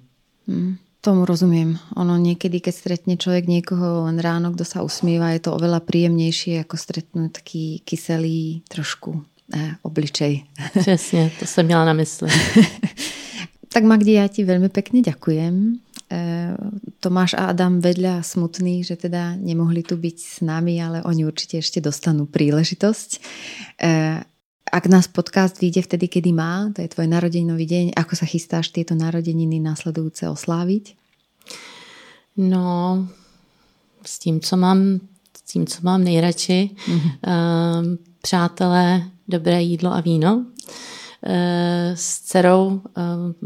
Hmm. 0.48 0.76
Tomu 1.04 1.26
rozumiem. 1.26 1.76
Ono 2.00 2.16
niekedy, 2.16 2.64
keď 2.64 2.74
stretne 2.76 3.20
človek 3.20 3.44
niekoho 3.44 4.08
len 4.08 4.24
ráno, 4.24 4.56
kto 4.56 4.64
sa 4.64 4.88
usmieva, 4.88 5.36
je 5.36 5.44
to 5.44 5.52
oveľa 5.52 5.84
príjemnejšie, 5.84 6.64
ako 6.64 6.80
stretnúť 6.80 7.44
taký 7.44 7.84
kyselý 7.84 8.64
trošku 8.72 9.20
eh, 9.52 9.76
obličej. 9.84 10.44
Přesně, 10.80 11.32
to 11.40 11.46
jsem 11.46 11.66
měla 11.66 11.86
na 11.86 11.94
mysli. 11.94 12.30
tak 13.74 13.84
Magdi, 13.84 14.16
ja 14.16 14.32
ti 14.32 14.48
veľmi 14.48 14.72
pekne 14.72 15.04
ďakujem. 15.04 15.82
Eh, 16.14 16.54
Tomáš 17.02 17.34
a 17.34 17.50
Adam 17.50 17.82
vedľa 17.82 18.22
smutný, 18.22 18.86
že 18.86 18.96
teda 18.96 19.34
nemohli 19.36 19.82
tu 19.82 19.98
byť 19.98 20.18
s 20.22 20.36
nami, 20.46 20.78
ale 20.78 21.02
oni 21.02 21.26
určite 21.26 21.58
ešte 21.58 21.82
dostanú 21.82 22.30
príležitosť. 22.30 23.10
Eh, 23.82 24.22
ak 24.74 24.84
nás 24.94 25.10
podcast 25.10 25.58
vyjde 25.58 25.82
vtedy, 25.90 26.06
kedy 26.08 26.30
má, 26.34 26.70
to 26.70 26.86
je 26.86 26.94
tvoj 26.94 27.10
narodeninový 27.10 27.66
deň, 27.66 27.86
ako 27.98 28.14
sa 28.14 28.26
chystáš 28.30 28.70
tieto 28.70 28.94
narodeniny 28.94 29.58
následujúce 29.58 30.30
osláviť? 30.30 30.94
No, 32.38 33.06
s 34.06 34.20
tím, 34.20 34.42
co 34.42 34.58
mám, 34.58 35.02
s 35.38 35.42
tím, 35.46 35.68
co 35.68 35.78
mám 35.82 36.04
nejradši. 36.04 36.70
Mm-hmm. 36.74 37.98
Přátelé, 38.22 39.04
dobré 39.28 39.62
jídlo 39.62 39.94
a 39.94 40.02
víno. 40.02 40.46
Uh, 41.28 41.96
s 41.96 42.20
dcerou 42.20 42.68
uh, 42.68 42.82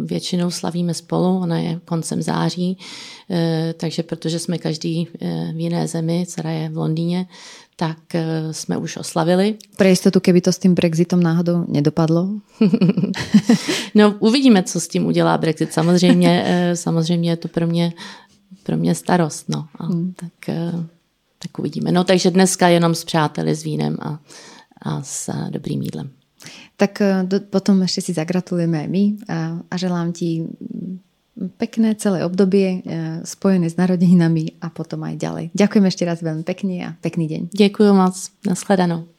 většinou 0.06 0.52
slavíme 0.52 0.94
spolu, 0.94 1.40
ona 1.40 1.60
je 1.60 1.80
koncem 1.86 2.22
září, 2.22 2.78
uh, 3.30 3.38
takže 3.78 4.04
protože 4.04 4.40
jsme 4.40 4.58
každý 4.58 5.08
v 5.54 5.60
jiné 5.60 5.88
zemi, 5.88 6.26
dcera 6.28 6.50
je 6.50 6.70
v 6.70 6.78
Londýně, 6.78 7.28
tak 7.76 7.98
jsme 8.52 8.78
už 8.78 8.98
oslavili. 8.98 9.56
Pro 9.78 9.88
jistotu, 9.88 10.20
keby 10.20 10.42
to 10.42 10.52
s 10.52 10.58
tím 10.58 10.76
Brexitem 10.76 11.24
náhodou 11.24 11.66
nedopadlo? 11.68 12.30
no, 13.96 14.16
uvidíme, 14.20 14.64
co 14.64 14.80
s 14.80 14.88
tím 14.88 15.06
udělá 15.06 15.38
Brexit. 15.38 15.74
Samozřejmě, 15.74 16.72
samozřejmě 16.74 17.30
je 17.30 17.38
to 17.38 17.48
pro 17.48 17.68
mě 17.68 17.94
pro 18.68 18.78
mě 18.78 18.96
starost. 18.96 19.50
No. 19.50 19.68
A 19.76 19.86
hmm. 19.86 20.14
tak, 20.14 20.50
eh, 20.50 20.72
tak 21.40 21.60
uvidíme. 21.60 21.92
No 21.92 22.04
takže 22.04 22.32
dneska 22.32 22.68
jenom 22.68 22.96
s 22.96 23.04
přáteli, 23.04 23.56
s 23.56 23.64
vínem 23.64 23.98
a, 24.02 24.20
a 24.82 25.04
s 25.04 25.30
eh, 25.30 25.48
dobrým 25.50 25.82
jídlem. 25.82 26.10
Tak 26.78 27.02
eh, 27.02 27.24
do, 27.24 27.40
potom 27.40 27.82
ještě 27.82 28.02
si 28.02 28.14
zagratulujeme 28.14 28.80
aj 28.80 28.88
my 28.88 29.04
a, 29.28 29.38
a 29.72 29.78
želám 29.78 30.12
ti 30.14 30.46
pekné 31.58 31.96
celé 31.96 32.26
obdobie 32.26 32.82
spojené 33.22 33.70
s 33.70 33.78
narodeninami 33.78 34.58
a 34.62 34.74
potom 34.74 35.06
aj 35.06 35.22
ďalej. 35.22 35.46
Ďakujem 35.54 35.86
ešte 35.86 36.04
raz 36.06 36.18
veľmi 36.26 36.42
pekne 36.42 36.76
a 36.82 36.90
pekný 36.98 37.30
deň. 37.30 37.42
Ďakujem 37.54 37.94
moc. 37.94 38.18
Naschledanou. 38.42 39.17